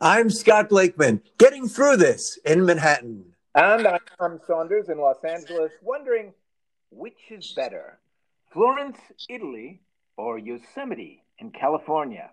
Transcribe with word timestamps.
I'm 0.00 0.28
Scott 0.28 0.68
Blakeman, 0.68 1.22
getting 1.38 1.68
through 1.68 1.96
this 1.96 2.38
in 2.44 2.66
Manhattan. 2.66 3.32
And 3.54 3.86
I'm 3.86 4.00
Tom 4.18 4.38
Saunders 4.46 4.90
in 4.90 4.98
Los 4.98 5.24
Angeles, 5.24 5.72
wondering 5.80 6.34
which 6.90 7.18
is 7.30 7.54
better, 7.56 7.98
Florence, 8.52 8.98
Italy, 9.30 9.80
or 10.18 10.38
Yosemite 10.38 11.22
in 11.38 11.50
California? 11.50 12.30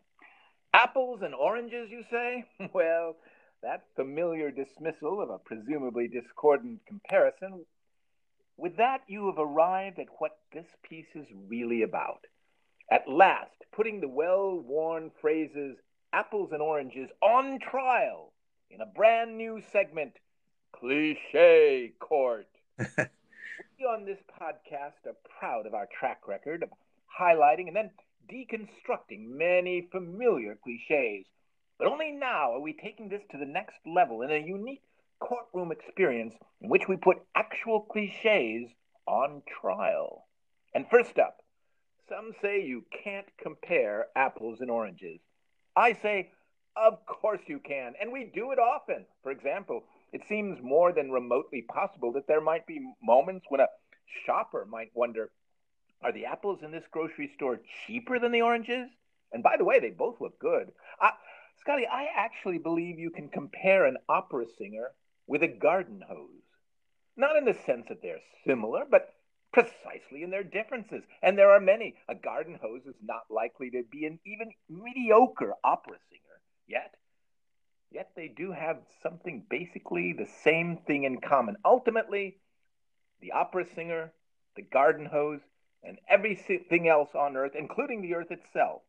Apples 0.73 1.21
and 1.21 1.34
oranges, 1.34 1.89
you 1.89 2.04
say? 2.12 2.44
Well, 2.73 3.16
that 3.62 3.86
familiar 3.95 4.52
dismissal 4.52 5.21
of 5.21 5.30
a 5.30 5.38
presumably 5.38 6.09
discordant 6.09 6.82
comparison, 6.86 7.66
with 8.57 8.75
that 8.75 9.04
you 9.07 9.27
have 9.27 9.39
arrived 9.39 10.00
at 10.00 10.07
what 10.18 10.38
this 10.52 10.68
piece 10.84 11.16
is 11.16 11.27
really 11.48 11.84
about. 11.84 12.25
At 12.91 13.07
last, 13.07 13.55
putting 13.71 14.02
the 14.02 14.09
well 14.09 14.59
worn 14.59 15.11
phrases 15.21 15.77
apples 16.14 16.52
and 16.52 16.61
oranges 16.61 17.09
on 17.21 17.59
trial 17.59 18.32
in 18.70 18.81
a 18.81 18.85
brand 18.85 19.38
new 19.38 19.62
segment, 19.72 20.13
Cliche 20.72 21.94
Court. 21.99 22.48
we 22.77 23.86
on 23.86 24.05
this 24.05 24.20
podcast 24.39 25.08
are 25.08 25.17
proud 25.39 25.66
of 25.66 25.73
our 25.73 25.88
track 25.99 26.27
record 26.27 26.63
of 26.63 26.70
highlighting 27.20 27.67
and 27.67 27.76
then 27.76 27.91
deconstructing 28.31 29.27
many 29.27 29.88
familiar 29.91 30.58
cliches. 30.63 31.26
But 31.80 31.88
only 31.88 32.12
now 32.12 32.53
are 32.53 32.61
we 32.61 32.73
taking 32.73 33.09
this 33.09 33.23
to 33.31 33.38
the 33.38 33.45
next 33.45 33.77
level 33.86 34.22
in 34.22 34.31
a 34.31 34.38
unique 34.38 34.84
courtroom 35.20 35.72
experience 35.72 36.36
in 36.61 36.70
which 36.70 36.88
we 36.88 36.95
put 36.95 37.17
actual 37.36 37.81
cliches 37.81 38.70
on 39.08 39.41
trial. 39.61 40.27
And 40.75 40.86
first 40.89 41.17
up, 41.17 41.38
some 42.08 42.34
say 42.41 42.64
you 42.64 42.86
can't 43.03 43.27
compare 43.41 44.08
apples 44.16 44.61
and 44.61 44.70
oranges. 44.70 45.20
I 45.76 45.94
say, 45.94 46.32
of 46.76 47.05
course 47.05 47.41
you 47.48 47.59
can, 47.59 47.94
and 48.00 48.12
we 48.12 48.26
do 48.26 48.52
it 48.52 48.59
often. 48.59 49.05
For 49.22 49.31
example, 49.31 49.84
it 50.12 50.22
seems 50.27 50.62
more 50.62 50.92
than 50.92 51.11
remotely 51.11 51.61
possible 51.61 52.11
that 52.14 52.28
there 52.28 52.42
might 52.42 52.67
be 52.67 52.80
moments 53.02 53.45
when 53.50 53.61
a 53.61 53.67
shopper 54.25 54.66
might 54.66 54.92
wonder, 54.94 55.31
are 56.03 56.12
the 56.12 56.25
apples 56.25 56.59
in 56.64 56.72
this 56.72 56.84
grocery 56.92 57.31
store 57.36 57.59
cheaper 57.86 58.20
than 58.20 58.31
the 58.31 58.42
oranges? 58.42 58.89
And 59.31 59.42
by 59.42 59.58
the 59.58 59.66
way, 59.66 59.80
they 59.80 59.89
both 59.89 60.22
look 60.22 60.38
good. 60.38 60.72
I, 61.00 61.12
Scotty, 61.59 61.88
I 61.88 62.08
actually 62.16 62.58
believe 62.58 63.00
you 63.00 63.09
can 63.09 63.30
compare 63.30 63.86
an 63.86 63.97
opera 64.09 64.45
singer 64.58 64.92
with 65.28 65.44
a 65.44 65.47
garden 65.47 66.03
hose. 66.08 66.28
Not 67.16 67.38
in 67.38 67.45
the 67.45 67.56
sense 67.66 67.86
that 67.90 68.02
they're 68.02 68.19
similar, 68.45 68.84
but 68.90 69.14
precisely 69.54 70.23
in 70.23 70.32
their 70.32 70.44
differences. 70.44 71.04
And 71.22 71.38
there 71.38 71.52
are 71.52 71.59
many. 71.59 71.96
A 72.09 72.16
garden 72.16 72.59
hose 72.62 72.82
is 72.86 72.96
not 73.02 73.23
likely 73.30 73.70
to 73.72 73.84
be 73.90 74.06
an 74.06 74.20
even 74.26 74.52
mediocre 74.70 75.54
opera 75.64 75.98
singer, 76.09 76.42
yet. 76.68 76.96
Yet 77.92 78.09
they 78.16 78.28
do 78.28 78.52
have 78.52 78.78
something 79.04 79.46
basically 79.50 80.14
the 80.14 80.28
same 80.44 80.78
thing 80.88 81.04
in 81.04 81.22
common. 81.22 81.56
Ultimately, 81.64 82.38
the 83.22 83.34
opera 83.34 83.66
singer, 83.76 84.12
the 84.56 84.64
garden 84.64 85.06
hose, 85.06 85.42
and 85.84 86.00
everything 86.09 86.88
else 86.88 87.09
on 87.14 87.38
Earth, 87.38 87.54
including 87.56 88.02
the 88.02 88.16
Earth 88.16 88.31
itself, 88.31 88.81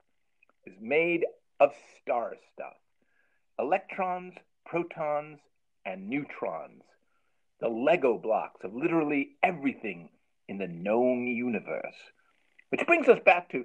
is 0.65 0.75
made 0.81 1.27
of 1.61 1.73
star 2.01 2.35
stuff 2.53 2.75
electrons, 3.59 4.35
protons, 4.67 5.39
and 5.85 6.09
neutrons. 6.09 6.83
The 7.61 7.69
Lego 7.69 8.19
blocks 8.19 8.65
of 8.65 8.75
literally 8.75 9.37
everything 9.43 10.09
in 10.49 10.59
the 10.59 10.69
known 10.69 11.27
universe. 11.27 11.95
Which 12.71 12.87
brings 12.87 13.09
us 13.09 13.21
back 13.25 13.51
to 13.51 13.65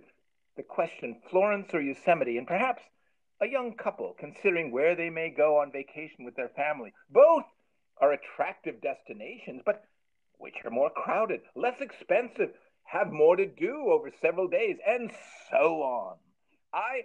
the 0.56 0.64
question 0.64 1.22
Florence 1.30 1.74
or 1.74 1.82
Yosemite, 1.82 2.38
and 2.38 2.48
perhaps 2.48 2.84
a 3.42 3.48
young 3.48 3.74
couple 3.76 4.16
considering 4.20 4.72
where 4.72 4.96
they 4.96 5.10
may 5.10 5.30
go 5.30 5.58
on 5.58 5.72
vacation 5.72 6.26
with 6.26 6.36
their 6.36 6.50
family. 6.50 6.94
Both 7.10 7.46
are 8.02 8.12
attractive 8.12 8.82
destinations, 8.82 9.62
but 9.66 9.84
which 10.38 10.56
are 10.64 10.72
more 10.72 10.90
crowded, 10.90 11.42
less 11.56 11.80
expensive, 11.82 12.52
have 12.84 13.12
more 13.12 13.36
to 13.36 13.46
do 13.46 13.90
over 13.92 14.12
several 14.22 14.48
days, 14.48 14.78
and 14.88 15.12
so 15.52 15.82
on. 15.82 16.18
I 16.74 17.02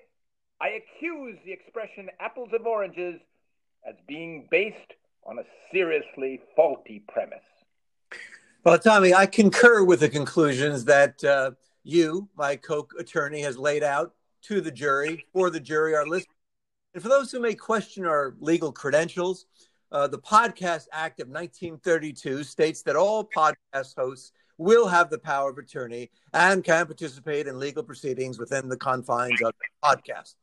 I 0.61 0.69
accuse 0.69 1.39
the 1.45 1.53
expression 1.53 2.09
apples 2.21 2.51
of 2.53 2.67
oranges 2.67 3.21
as 3.87 3.95
being 4.07 4.49
based 4.51 4.95
on 5.27 5.39
a 5.39 5.45
seriously 5.73 6.41
faulty 6.57 7.03
premise. 7.09 7.39
Well, 8.65 8.79
Tommy, 8.79 9.13
I 9.13 9.27
concur 9.27 9.85
with 9.85 10.01
the 10.01 10.09
conclusions 10.09 10.87
that 10.87 11.23
uh, 11.23 11.51
you, 11.83 12.31
my 12.35 12.57
co 12.57 12.89
attorney, 12.99 13.43
has 13.43 13.59
laid 13.59 13.83
out 13.83 14.15
to 14.45 14.63
the 14.63 14.71
jury, 14.71 15.27
for 15.35 15.51
the 15.51 15.61
jury, 15.61 15.95
our 15.95 16.07
listeners. 16.07 16.35
And 16.95 17.03
for 17.03 17.11
those 17.11 17.31
who 17.31 17.41
may 17.41 17.55
question 17.55 18.07
our 18.07 18.35
legal 18.41 18.73
credentials, 18.73 19.45
uh, 19.93 20.07
the 20.07 20.19
Podcast 20.19 20.87
Act 20.93 21.21
of 21.21 21.29
1932 21.29 22.43
states 22.43 22.81
that 22.85 22.97
all 22.97 23.29
podcast 23.37 23.95
hosts 23.99 24.33
will 24.57 24.89
have 24.89 25.11
the 25.11 25.19
power 25.19 25.51
of 25.51 25.59
attorney 25.59 26.11
and 26.33 26.65
can 26.65 26.87
participate 26.87 27.47
in 27.47 27.59
legal 27.59 27.83
proceedings 27.83 28.39
within 28.39 28.71
the 28.71 28.79
confines 28.79 29.43
of 29.43 29.53
the 29.53 29.87
podcast. 29.87 30.37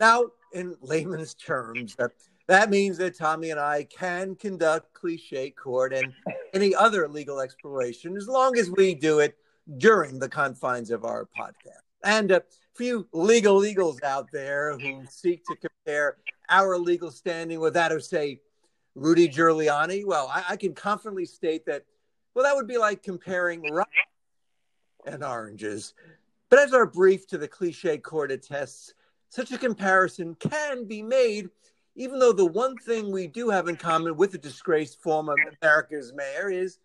Now, 0.00 0.24
in 0.54 0.74
layman's 0.80 1.34
terms, 1.34 1.96
uh, 1.98 2.08
that 2.48 2.70
means 2.70 2.96
that 2.98 3.16
Tommy 3.16 3.50
and 3.50 3.60
I 3.60 3.84
can 3.84 4.34
conduct 4.34 4.94
cliche 4.94 5.50
court 5.50 5.92
and 5.92 6.12
any 6.54 6.74
other 6.74 7.06
legal 7.06 7.40
exploration 7.40 8.16
as 8.16 8.26
long 8.26 8.58
as 8.58 8.70
we 8.70 8.94
do 8.94 9.20
it 9.20 9.36
during 9.76 10.18
the 10.18 10.30
confines 10.30 10.90
of 10.90 11.04
our 11.04 11.28
podcast. 11.38 11.82
And 12.02 12.30
a 12.30 12.42
few 12.74 13.06
legal 13.12 13.60
legals 13.60 14.02
out 14.02 14.28
there 14.32 14.78
who 14.78 15.04
seek 15.10 15.44
to 15.44 15.56
compare 15.56 16.16
our 16.48 16.78
legal 16.78 17.10
standing 17.10 17.60
with 17.60 17.74
that 17.74 17.92
of, 17.92 18.02
say, 18.02 18.40
Rudy 18.94 19.28
Giuliani, 19.28 20.06
well, 20.06 20.30
I, 20.32 20.44
I 20.50 20.56
can 20.56 20.74
confidently 20.74 21.26
state 21.26 21.66
that, 21.66 21.84
well, 22.34 22.44
that 22.44 22.56
would 22.56 22.66
be 22.66 22.78
like 22.78 23.02
comparing 23.02 23.62
rock 23.62 23.88
and 25.06 25.22
oranges. 25.22 25.92
But 26.48 26.60
as 26.60 26.72
our 26.72 26.86
brief 26.86 27.26
to 27.28 27.38
the 27.38 27.46
cliche 27.46 27.98
court 27.98 28.30
attests, 28.30 28.94
such 29.28 29.52
a 29.52 29.58
comparison 29.58 30.34
can 30.36 30.86
be 30.86 31.02
made 31.02 31.50
even 31.98 32.20
though 32.20 32.32
the 32.32 32.46
one 32.46 32.76
thing 32.76 33.10
we 33.10 33.26
do 33.26 33.50
have 33.50 33.66
in 33.66 33.76
common 33.76 34.16
with 34.16 34.30
the 34.30 34.38
disgraced 34.38 35.02
former 35.02 35.34
America's 35.60 36.12
mayor 36.14 36.48
is 36.48 36.78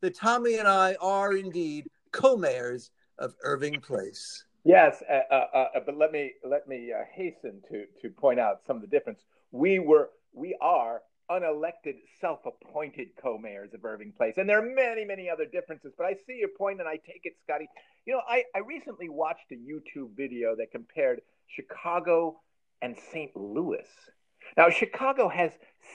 that 0.00 0.14
Tommy 0.14 0.58
and 0.58 0.68
I 0.68 0.96
are 1.00 1.36
indeed 1.36 1.90
co-mayors 2.12 2.92
of 3.18 3.34
Irving 3.42 3.80
Place. 3.80 4.44
Yes, 4.64 5.02
uh, 5.10 5.34
uh, 5.34 5.46
uh, 5.74 5.80
but 5.84 5.96
let 5.96 6.12
me 6.12 6.32
let 6.44 6.68
me 6.68 6.92
uh, 6.92 7.02
hasten 7.12 7.60
to 7.70 7.84
to 8.00 8.10
point 8.10 8.38
out 8.38 8.60
some 8.64 8.76
of 8.76 8.82
the 8.82 8.88
difference. 8.88 9.20
We 9.50 9.80
were 9.80 10.10
we 10.32 10.56
are 10.60 11.02
unelected, 11.28 11.96
self-appointed 12.20 13.08
co-mayors 13.20 13.74
of 13.74 13.84
Irving 13.84 14.12
Place, 14.16 14.34
and 14.36 14.48
there 14.48 14.58
are 14.58 14.74
many 14.74 15.04
many 15.04 15.28
other 15.28 15.46
differences. 15.46 15.94
But 15.98 16.06
I 16.06 16.14
see 16.14 16.36
your 16.38 16.50
point, 16.56 16.78
and 16.78 16.88
I 16.88 16.96
take 16.96 17.22
it, 17.24 17.32
Scotty. 17.42 17.68
You 18.06 18.14
know, 18.14 18.22
I, 18.28 18.44
I 18.54 18.60
recently 18.60 19.08
watched 19.08 19.50
a 19.50 19.56
YouTube 19.56 20.16
video 20.16 20.54
that 20.56 20.70
compared 20.70 21.22
Chicago 21.48 22.40
and 22.82 22.96
St. 23.12 23.34
Louis 23.34 23.86
now, 24.56 24.70
Chicago 24.70 25.28
has 25.28 25.52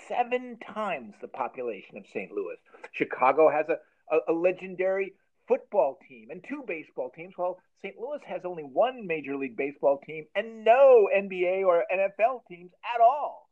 seven 0.07 0.57
times 0.57 1.15
the 1.21 1.27
population 1.27 1.97
of 1.97 2.05
St. 2.07 2.31
Louis. 2.31 2.57
Chicago 2.91 3.49
has 3.49 3.67
a, 3.69 3.77
a, 4.13 4.31
a 4.31 4.33
legendary 4.33 5.13
football 5.47 5.97
team 6.07 6.29
and 6.31 6.43
two 6.47 6.63
baseball 6.67 7.11
teams, 7.15 7.33
while 7.35 7.59
St. 7.81 7.95
Louis 7.99 8.21
has 8.25 8.41
only 8.45 8.63
one 8.63 9.05
Major 9.05 9.35
League 9.35 9.57
Baseball 9.57 9.99
team 10.05 10.25
and 10.35 10.63
no 10.63 11.07
NBA 11.15 11.65
or 11.65 11.83
NFL 11.93 12.41
teams 12.47 12.71
at 12.95 13.01
all. 13.01 13.49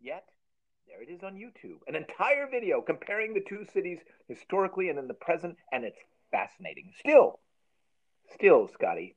Yet, 0.00 0.24
there 0.88 1.02
it 1.02 1.08
is 1.08 1.22
on 1.22 1.34
YouTube 1.34 1.78
an 1.86 1.94
entire 1.94 2.48
video 2.50 2.80
comparing 2.80 3.34
the 3.34 3.44
two 3.48 3.64
cities 3.72 3.98
historically 4.28 4.88
and 4.88 4.98
in 4.98 5.08
the 5.08 5.14
present, 5.14 5.56
and 5.72 5.84
it's 5.84 5.98
fascinating. 6.30 6.92
Still, 6.98 7.40
still, 8.34 8.68
Scotty, 8.68 9.16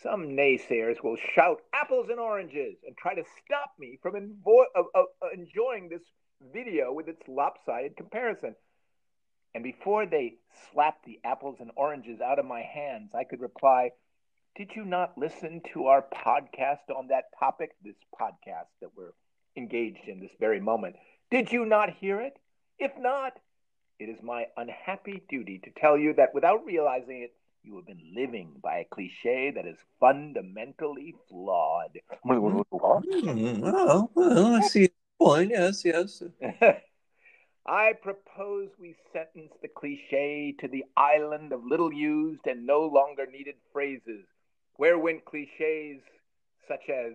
some 0.00 0.28
naysayers 0.28 1.02
will 1.02 1.16
shout 1.34 1.58
apples 1.74 2.08
and 2.10 2.18
oranges 2.18 2.76
and 2.86 2.96
try 2.96 3.14
to 3.14 3.22
stop 3.44 3.72
me 3.78 3.98
from 4.02 4.14
uh, 4.46 4.82
uh, 4.94 5.02
enjoying 5.34 5.88
this 5.88 6.02
video 6.52 6.92
with 6.92 7.08
its 7.08 7.22
lopsided 7.28 7.96
comparison. 7.96 8.54
And 9.54 9.62
before 9.62 10.06
they 10.06 10.36
slap 10.72 11.04
the 11.04 11.20
apples 11.24 11.56
and 11.60 11.70
oranges 11.76 12.20
out 12.20 12.38
of 12.38 12.46
my 12.46 12.62
hands, 12.62 13.10
I 13.14 13.24
could 13.24 13.40
reply, 13.40 13.90
Did 14.56 14.70
you 14.74 14.84
not 14.84 15.18
listen 15.18 15.60
to 15.74 15.86
our 15.86 16.02
podcast 16.02 16.90
on 16.94 17.08
that 17.08 17.24
topic? 17.38 17.72
This 17.84 17.96
podcast 18.18 18.70
that 18.80 18.90
we're 18.96 19.12
engaged 19.56 20.08
in 20.08 20.20
this 20.20 20.32
very 20.40 20.60
moment. 20.60 20.96
Did 21.30 21.52
you 21.52 21.66
not 21.66 21.90
hear 21.90 22.20
it? 22.20 22.38
If 22.78 22.92
not, 22.98 23.34
it 23.98 24.08
is 24.08 24.22
my 24.22 24.46
unhappy 24.56 25.22
duty 25.28 25.60
to 25.64 25.70
tell 25.70 25.98
you 25.98 26.14
that 26.14 26.34
without 26.34 26.64
realizing 26.64 27.22
it, 27.22 27.34
you 27.62 27.76
have 27.76 27.86
been 27.86 28.14
living 28.14 28.56
by 28.62 28.78
a 28.78 28.84
cliche 28.84 29.52
that 29.52 29.66
is 29.66 29.76
fundamentally 30.00 31.14
flawed. 31.28 31.98
Mm, 32.26 33.60
well, 33.60 34.10
well, 34.14 34.54
I 34.56 34.60
see 34.62 34.86
the 34.86 34.92
point. 35.18 35.50
Yes, 35.50 35.84
yes. 35.84 36.22
I 37.66 37.92
propose 38.02 38.70
we 38.80 38.96
sentence 39.12 39.52
the 39.62 39.68
cliche 39.68 40.54
to 40.60 40.68
the 40.68 40.84
island 40.96 41.52
of 41.52 41.64
little 41.64 41.92
used 41.92 42.46
and 42.46 42.66
no 42.66 42.80
longer 42.80 43.26
needed 43.26 43.54
phrases, 43.72 44.24
where 44.76 44.98
went 44.98 45.24
cliches 45.24 46.00
such 46.66 46.88
as 46.88 47.12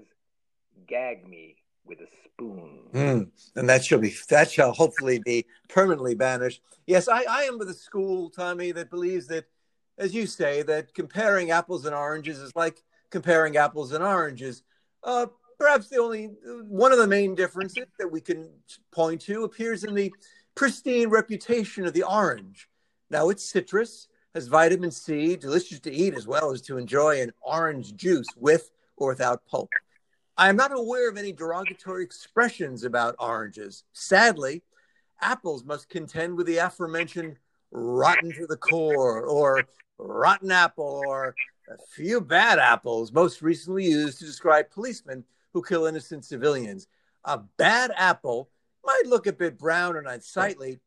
gag 0.87 1.27
me, 1.27 1.57
with 1.85 1.99
a 1.99 2.07
spoon. 2.25 2.79
Mm, 2.93 3.29
and 3.55 3.69
that 3.69 3.83
shall 3.85 3.99
be 3.99 4.13
that 4.29 4.51
shall 4.51 4.73
hopefully 4.73 5.19
be 5.19 5.45
permanently 5.69 6.15
banished. 6.15 6.61
Yes, 6.85 7.07
I, 7.07 7.23
I 7.29 7.43
am 7.43 7.57
with 7.57 7.69
a 7.69 7.73
school, 7.73 8.29
Tommy, 8.29 8.71
that 8.73 8.89
believes 8.89 9.27
that, 9.27 9.45
as 9.97 10.13
you 10.13 10.27
say, 10.27 10.61
that 10.63 10.93
comparing 10.93 11.51
apples 11.51 11.85
and 11.85 11.95
oranges 11.95 12.39
is 12.39 12.55
like 12.55 12.83
comparing 13.09 13.57
apples 13.57 13.91
and 13.91 14.03
oranges. 14.03 14.63
Uh, 15.03 15.27
perhaps 15.59 15.89
the 15.89 15.97
only 15.97 16.31
one 16.67 16.91
of 16.91 16.97
the 16.97 17.07
main 17.07 17.35
differences 17.35 17.85
that 17.99 18.11
we 18.11 18.21
can 18.21 18.49
point 18.91 19.21
to 19.21 19.43
appears 19.43 19.83
in 19.83 19.95
the 19.95 20.13
pristine 20.55 21.09
reputation 21.09 21.85
of 21.85 21.93
the 21.93 22.03
orange. 22.03 22.67
Now, 23.09 23.29
it's 23.29 23.45
citrus, 23.45 24.07
has 24.35 24.47
vitamin 24.47 24.91
C, 24.91 25.35
delicious 25.35 25.79
to 25.81 25.91
eat 25.91 26.13
as 26.13 26.27
well 26.27 26.51
as 26.51 26.61
to 26.63 26.77
enjoy 26.77 27.21
an 27.21 27.31
orange 27.41 27.95
juice 27.95 28.27
with 28.35 28.69
or 28.97 29.09
without 29.09 29.45
pulp. 29.47 29.69
I 30.37 30.49
am 30.49 30.55
not 30.55 30.71
aware 30.71 31.09
of 31.09 31.17
any 31.17 31.31
derogatory 31.31 32.03
expressions 32.03 32.83
about 32.83 33.15
oranges. 33.17 33.83
Sadly, 33.93 34.61
apples 35.21 35.63
must 35.63 35.89
contend 35.89 36.37
with 36.37 36.45
the 36.45 36.57
aforementioned 36.57 37.37
rotten 37.71 38.31
to 38.33 38.45
the 38.45 38.57
core 38.57 39.21
or 39.21 39.63
rotten 39.97 40.51
apple 40.51 41.01
or 41.07 41.35
a 41.69 41.77
few 41.95 42.21
bad 42.21 42.59
apples, 42.59 43.11
most 43.11 43.41
recently 43.41 43.85
used 43.85 44.19
to 44.19 44.25
describe 44.25 44.69
policemen 44.69 45.23
who 45.53 45.63
kill 45.63 45.85
innocent 45.85 46.25
civilians. 46.25 46.87
A 47.25 47.39
bad 47.57 47.91
apple 47.95 48.49
might 48.85 49.03
look 49.05 49.27
a 49.27 49.33
bit 49.33 49.57
brown 49.57 49.97
and 49.97 50.07
unsightly, 50.07 50.79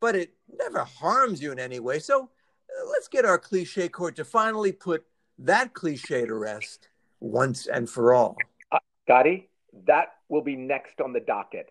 but 0.00 0.14
it 0.14 0.34
never 0.58 0.84
harms 0.84 1.42
you 1.42 1.50
in 1.50 1.58
any 1.58 1.80
way. 1.80 1.98
So 1.98 2.22
uh, 2.22 2.88
let's 2.90 3.08
get 3.08 3.24
our 3.24 3.38
cliche 3.38 3.88
court 3.88 4.16
to 4.16 4.24
finally 4.24 4.72
put 4.72 5.04
that 5.38 5.74
cliche 5.74 6.26
to 6.26 6.34
rest 6.34 6.88
once 7.20 7.66
and 7.66 7.88
for 7.88 8.14
all. 8.14 8.36
Uh, 8.70 8.78
Scotty, 9.06 9.48
that 9.86 10.14
will 10.28 10.42
be 10.42 10.56
next 10.56 11.00
on 11.00 11.12
the 11.12 11.20
docket. 11.20 11.70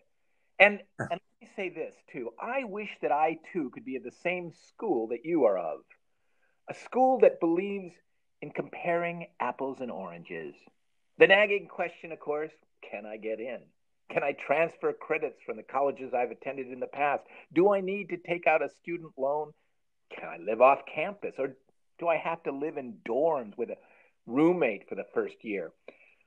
And, 0.60 0.82
and 1.00 1.10
let 1.10 1.22
me 1.42 1.48
say 1.56 1.70
this 1.70 1.94
too. 2.12 2.32
I 2.42 2.64
wish 2.64 2.90
that 3.02 3.12
I 3.12 3.38
too 3.54 3.70
could 3.70 3.86
be 3.86 3.96
at 3.96 4.04
the 4.04 4.12
same 4.24 4.52
school 4.68 5.08
that 5.08 5.24
you 5.24 5.46
are 5.46 5.58
of. 5.58 5.82
A 6.70 6.74
school 6.74 7.20
that 7.20 7.40
believes 7.40 7.94
in 8.42 8.52
comparing 8.52 9.28
apples 9.40 9.80
and 9.80 9.90
oranges. 9.90 10.54
The 11.18 11.28
nagging 11.28 11.68
question, 11.68 12.12
of 12.12 12.20
course, 12.20 12.52
can 12.90 13.06
I 13.06 13.18
get 13.18 13.40
in? 13.40 13.60
Can 14.12 14.24
I 14.24 14.34
transfer 14.34 14.94
credits 14.94 15.42
from 15.46 15.58
the 15.58 15.64
colleges 15.64 16.14
I've 16.14 16.32
attended 16.32 16.68
in 16.68 16.80
the 16.80 16.88
past? 16.88 17.24
Do 17.54 17.74
I 17.74 17.82
need 17.82 18.10
to 18.10 18.18
take 18.18 18.48
out 18.48 18.64
a 18.64 18.70
student 18.70 19.14
loan? 19.18 19.54
Can 20.14 20.28
I 20.28 20.38
live 20.38 20.62
off 20.62 20.80
campus? 20.94 21.36
Or 21.38 21.56
do 22.00 22.08
I 22.08 22.18
have 22.18 22.44
to 22.44 22.52
live 22.52 22.78
in 22.78 22.98
dorms 23.08 23.58
with 23.58 23.70
a 23.70 23.78
roommate 24.26 24.88
for 24.88 24.96
the 24.96 25.06
first 25.14 25.44
year? 25.44 25.72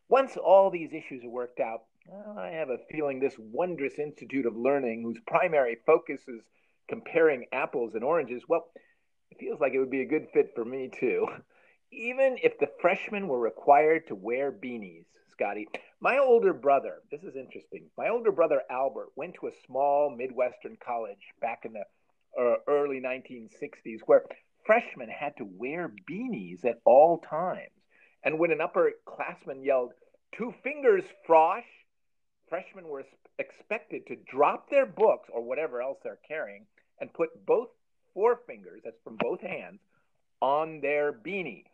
Once 0.09 0.37
all 0.37 0.71
these 0.71 0.93
issues 0.93 1.23
are 1.25 1.31
worked 1.31 1.61
out, 1.61 1.83
well, 2.07 2.39
I 2.39 2.49
have 2.49 2.71
a 2.71 2.79
feeling 2.91 3.21
this 3.21 3.37
wondrous 3.39 3.99
institute 3.99 4.47
of 4.47 4.57
learning, 4.57 5.03
whose 5.03 5.21
primary 5.27 5.77
focus 5.87 6.23
is 6.27 6.41
comparing 6.89 7.47
apples 7.53 7.95
and 7.95 8.03
oranges, 8.03 8.43
well, 8.49 8.67
feels 9.39 9.61
like 9.61 9.73
it 9.75 9.79
would 9.79 9.91
be 9.91 10.03
a 10.03 10.07
good 10.07 10.29
fit 10.33 10.53
for 10.55 10.65
me 10.65 10.91
too. 10.93 11.27
Even 11.93 12.37
if 12.43 12.59
the 12.59 12.69
freshmen 12.81 13.29
were 13.29 13.39
required 13.39 14.07
to 14.07 14.15
wear 14.15 14.53
beanies, 14.53 15.07
Scotty, 15.33 15.69
my 16.01 16.19
older 16.19 16.53
brother, 16.53 17.03
this 17.11 17.23
is 17.23 17.37
interesting. 17.37 17.91
My 17.99 18.09
older 18.09 18.33
brother 18.33 18.63
Albert 18.71 19.11
went 19.17 19.35
to 19.35 19.49
a 19.49 19.53
small 19.67 20.11
Midwestern 20.11 20.77
college 20.85 21.33
back 21.41 21.65
in 21.65 21.73
the 21.73 21.85
uh, 22.41 22.57
early 22.69 23.01
1960s 23.01 24.01
where 24.07 24.25
freshmen 24.65 25.09
had 25.09 25.37
to 25.39 25.45
wear 25.45 25.93
beanies 26.09 26.65
at 26.65 26.81
all 26.85 27.19
times. 27.19 27.71
And 28.23 28.39
when 28.39 28.53
an 28.53 28.59
upperclassman 28.59 29.65
yelled, 29.65 29.93
Two 30.37 30.55
fingers, 30.63 31.05
Frosh, 31.29 31.65
freshmen 32.49 32.87
were 32.89 33.05
expected 33.39 34.07
to 34.07 34.17
drop 34.17 34.71
their 34.71 34.87
books 34.87 35.29
or 35.33 35.43
whatever 35.43 35.83
else 35.83 35.99
they're 36.03 36.21
carrying 36.27 36.67
and 37.01 37.13
put 37.13 37.31
both 37.47 37.69
forefingers, 38.17 38.83
that's 38.85 39.01
from 39.05 39.17
both 39.17 39.41
hands, 39.41 39.81
on 40.41 40.81
their 40.81 41.13
beanie, 41.13 41.65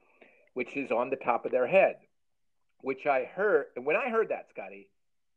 which 0.54 0.76
is 0.76 0.90
on 0.90 1.10
the 1.10 1.16
top 1.16 1.44
of 1.44 1.52
their 1.52 1.66
head. 1.66 1.96
Which 2.82 3.06
I 3.06 3.24
heard, 3.24 3.66
and 3.74 3.86
when 3.86 3.96
I 3.96 4.10
heard 4.10 4.28
that, 4.28 4.46
Scotty, 4.50 4.88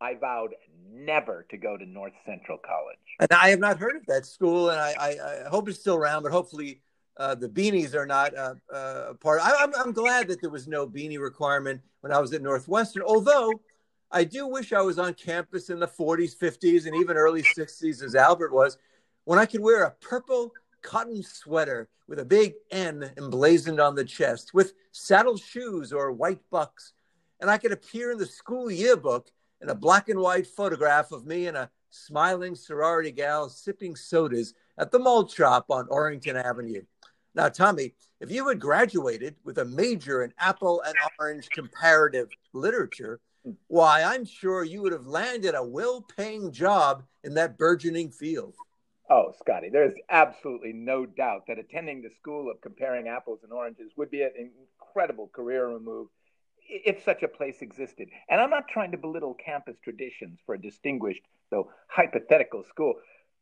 I 0.02 0.16
vowed 0.16 0.56
never 0.92 1.46
to 1.50 1.58
go 1.58 1.78
to 1.78 1.86
North 1.86 2.14
Central 2.26 2.58
College. 2.58 2.98
And 3.20 3.30
I 3.32 3.50
have 3.50 3.60
not 3.60 3.78
heard 3.78 3.96
of 3.96 4.06
that 4.08 4.26
school, 4.26 4.70
and 4.70 4.80
I, 4.80 4.94
I, 5.00 5.46
I 5.46 5.50
hope 5.50 5.68
it's 5.68 5.80
still 5.80 5.96
around, 5.96 6.24
but 6.24 6.32
hopefully 6.32 6.82
uh, 7.18 7.36
the 7.36 7.50
beanies 7.50 7.96
are 7.96 8.06
not 8.06 8.36
uh, 8.36 8.56
uh, 8.74 9.14
part. 9.16 9.42
I, 9.44 9.54
I'm, 9.60 9.74
I'm 9.76 9.92
glad 9.92 10.28
that 10.30 10.42
there 10.42 10.50
was 10.50 10.68
no 10.68 10.88
beanie 10.88 11.20
requirement 11.20 11.82
when 12.02 12.14
I 12.14 12.20
was 12.20 12.34
at 12.34 12.42
Northwestern, 12.42 13.04
although 13.04 13.52
I 14.12 14.24
do 14.24 14.48
wish 14.48 14.74
I 14.74 14.82
was 14.82 14.98
on 14.98 15.14
campus 15.14 15.70
in 15.70 15.80
the 15.80 15.88
40s, 15.88 16.38
50s, 16.38 16.88
and 16.88 16.96
even 16.96 17.18
early 17.18 17.44
60s, 17.44 18.02
as 18.04 18.16
Albert 18.16 18.54
was, 18.54 18.78
when 19.26 19.38
I 19.38 19.46
could 19.46 19.62
wear 19.62 19.84
a 19.84 19.92
purple 19.92 20.52
cotton 20.82 21.24
sweater 21.24 21.90
with 22.08 22.20
a 22.20 22.26
big 22.26 22.54
N 22.72 23.12
emblazoned 23.18 23.80
on 23.80 23.96
the 23.96 24.06
chest, 24.06 24.54
with 24.54 24.74
saddle 24.92 25.38
shoes 25.38 25.94
or 25.94 26.12
white 26.12 26.42
bucks, 26.50 26.94
and 27.40 27.50
I 27.50 27.58
could 27.58 27.72
appear 27.72 28.12
in 28.12 28.18
the 28.18 28.26
school 28.26 28.70
yearbook 28.72 29.30
in 29.62 29.70
a 29.70 29.76
black 29.76 30.10
and 30.10 30.20
white 30.20 30.48
photograph 30.48 31.12
of 31.12 31.26
me 31.26 31.48
and 31.48 31.58
a 31.58 31.70
smiling 31.90 32.56
sorority 32.56 33.12
gal 33.12 33.50
sipping 33.50 33.96
sodas 33.96 34.54
at 34.78 34.92
the 34.92 35.00
malt 35.00 35.32
shop 35.32 35.66
on 35.70 35.88
Orrington 35.88 36.36
Avenue. 36.36 36.84
Now, 37.36 37.50
Tommy, 37.50 37.94
if 38.20 38.32
you 38.32 38.48
had 38.48 38.60
graduated 38.60 39.36
with 39.44 39.60
a 39.60 39.66
major 39.66 40.24
in 40.24 40.34
apple 40.40 40.82
and 40.86 40.96
orange 41.20 41.50
comparative 41.50 42.30
literature, 42.54 43.20
why, 43.68 44.04
I'm 44.04 44.26
sure 44.26 44.64
you 44.64 44.82
would 44.82 44.92
have 44.92 45.08
landed 45.08 45.56
a 45.56 45.64
well 45.64 46.02
paying 46.02 46.52
job 46.52 47.04
in 47.24 47.34
that 47.36 47.58
burgeoning 47.58 48.12
field. 48.12 48.56
Oh, 49.12 49.34
Scotty, 49.40 49.70
there's 49.70 49.96
absolutely 50.10 50.72
no 50.72 51.06
doubt 51.08 51.46
that 51.48 51.58
attending 51.58 52.02
the 52.02 52.12
school 52.12 52.52
of 52.52 52.62
comparing 52.62 53.08
apples 53.08 53.40
and 53.44 53.52
oranges 53.52 53.92
would 53.98 54.12
be 54.12 54.22
an 54.22 54.32
incredible 54.36 55.30
career 55.34 55.68
move 55.80 56.08
if 56.70 57.04
such 57.04 57.24
a 57.24 57.28
place 57.28 57.62
existed. 57.62 58.10
And 58.30 58.40
I'm 58.40 58.52
not 58.52 58.68
trying 58.68 58.92
to 58.92 58.98
belittle 58.98 59.34
campus 59.34 59.78
traditions 59.84 60.38
for 60.46 60.54
a 60.54 60.62
distinguished, 60.62 61.24
though 61.50 61.72
hypothetical 61.88 62.64
school, 62.64 62.96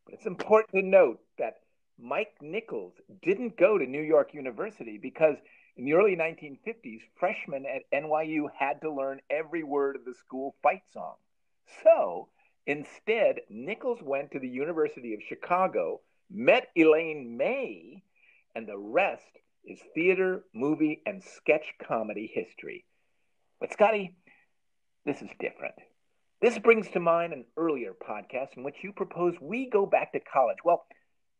but 0.06 0.14
it's 0.14 0.26
important 0.26 0.72
to 0.72 0.82
note 0.82 1.20
that 1.38 1.56
Mike 2.00 2.36
Nichols 2.42 2.94
didn't 3.22 3.58
go 3.58 3.78
to 3.78 3.86
New 3.86 4.02
York 4.02 4.34
University 4.34 4.98
because 4.98 5.36
in 5.76 5.84
the 5.84 5.94
early 5.94 6.16
1950s, 6.16 7.02
freshmen 7.20 7.66
at 7.66 7.82
NYU 7.92 8.48
had 8.58 8.80
to 8.82 8.92
learn 8.92 9.20
every 9.30 9.64
word 9.64 9.98
of 9.98 10.06
the 10.06 10.14
school 10.14 10.56
fight 10.64 10.84
song. 10.94 11.16
So 11.84 12.30
instead, 12.68 13.42
Nichols 13.50 14.00
went 14.04 14.32
to 14.32 14.40
the 14.40 14.48
University 14.48 15.16
of 15.16 15.22
Chicago, 15.28 16.02
met 16.30 16.68
Elaine 16.78 17.36
May, 17.36 18.04
and 18.54 18.68
the 18.68 18.78
rest 18.78 19.24
is 19.66 19.80
theater, 19.96 20.44
movie, 20.54 21.02
and 21.06 21.24
sketch 21.24 21.74
comedy 21.82 22.30
history. 22.32 22.86
But, 23.60 23.74
Scotty, 23.74 24.16
this 25.06 25.22
is 25.24 25.30
different. 25.40 25.76
This 26.42 26.60
brings 26.60 26.88
to 26.90 27.00
mind 27.00 27.34
an 27.34 27.46
earlier 27.58 27.94
podcast 27.94 28.56
in 28.56 28.64
which 28.64 28.84
you 28.84 28.94
proposed 28.94 29.38
we 29.42 29.70
go 29.70 29.88
back 29.88 30.12
to 30.12 30.20
college. 30.20 30.58
Well, 30.64 30.86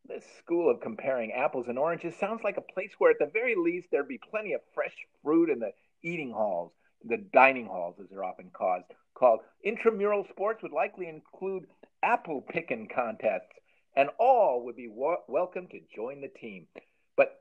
this 0.08 0.24
school 0.40 0.72
of 0.72 0.82
comparing 0.82 1.34
apples 1.34 1.68
and 1.68 1.78
oranges 1.78 2.16
sounds 2.20 2.42
like 2.44 2.58
a 2.58 2.74
place 2.74 2.92
where, 2.98 3.12
at 3.12 3.20
the 3.20 3.30
very 3.32 3.56
least, 3.56 3.90
there'd 3.92 4.08
be 4.08 4.20
plenty 4.32 4.54
of 4.54 4.62
fresh 4.74 4.96
fruit 5.22 5.50
in 5.50 5.60
the 5.60 5.72
eating 6.02 6.32
halls, 6.32 6.72
the 7.04 7.18
dining 7.18 7.68
halls, 7.68 7.96
as 8.00 8.10
they're 8.10 8.24
often 8.24 8.50
called. 8.52 8.84
Called 9.14 9.40
intramural 9.64 10.26
sports 10.30 10.62
would 10.62 10.72
likely 10.72 11.08
include 11.08 11.66
apple 12.04 12.42
picking 12.42 12.88
contests, 12.94 13.54
and 13.96 14.10
all 14.20 14.66
would 14.66 14.76
be 14.76 14.88
wa- 14.88 15.24
welcome 15.28 15.68
to 15.68 15.80
join 15.96 16.22
the 16.22 16.28
team. 16.28 16.68
But 17.16 17.40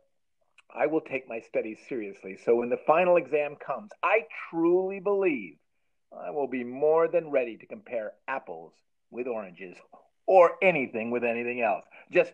I 0.75 0.87
will 0.87 1.03
take 1.03 1.29
my 1.29 1.41
studies 1.41 1.79
seriously. 1.89 2.39
So 2.45 2.57
when 2.57 2.71
the 2.71 2.79
final 2.87 3.17
exam 3.17 3.57
comes, 3.57 3.91
I 4.03 4.27
truly 4.51 5.01
believe 5.01 5.57
I 6.13 6.31
will 6.31 6.49
be 6.49 6.65
more 6.65 7.09
than 7.09 7.31
ready 7.31 7.57
to 7.59 7.67
compare 7.67 8.13
apples 8.27 8.73
with 9.11 9.27
oranges 9.27 9.77
or 10.27 10.53
anything 10.63 11.11
with 11.11 11.25
anything 11.25 11.61
else. 11.61 11.85
Just 12.11 12.33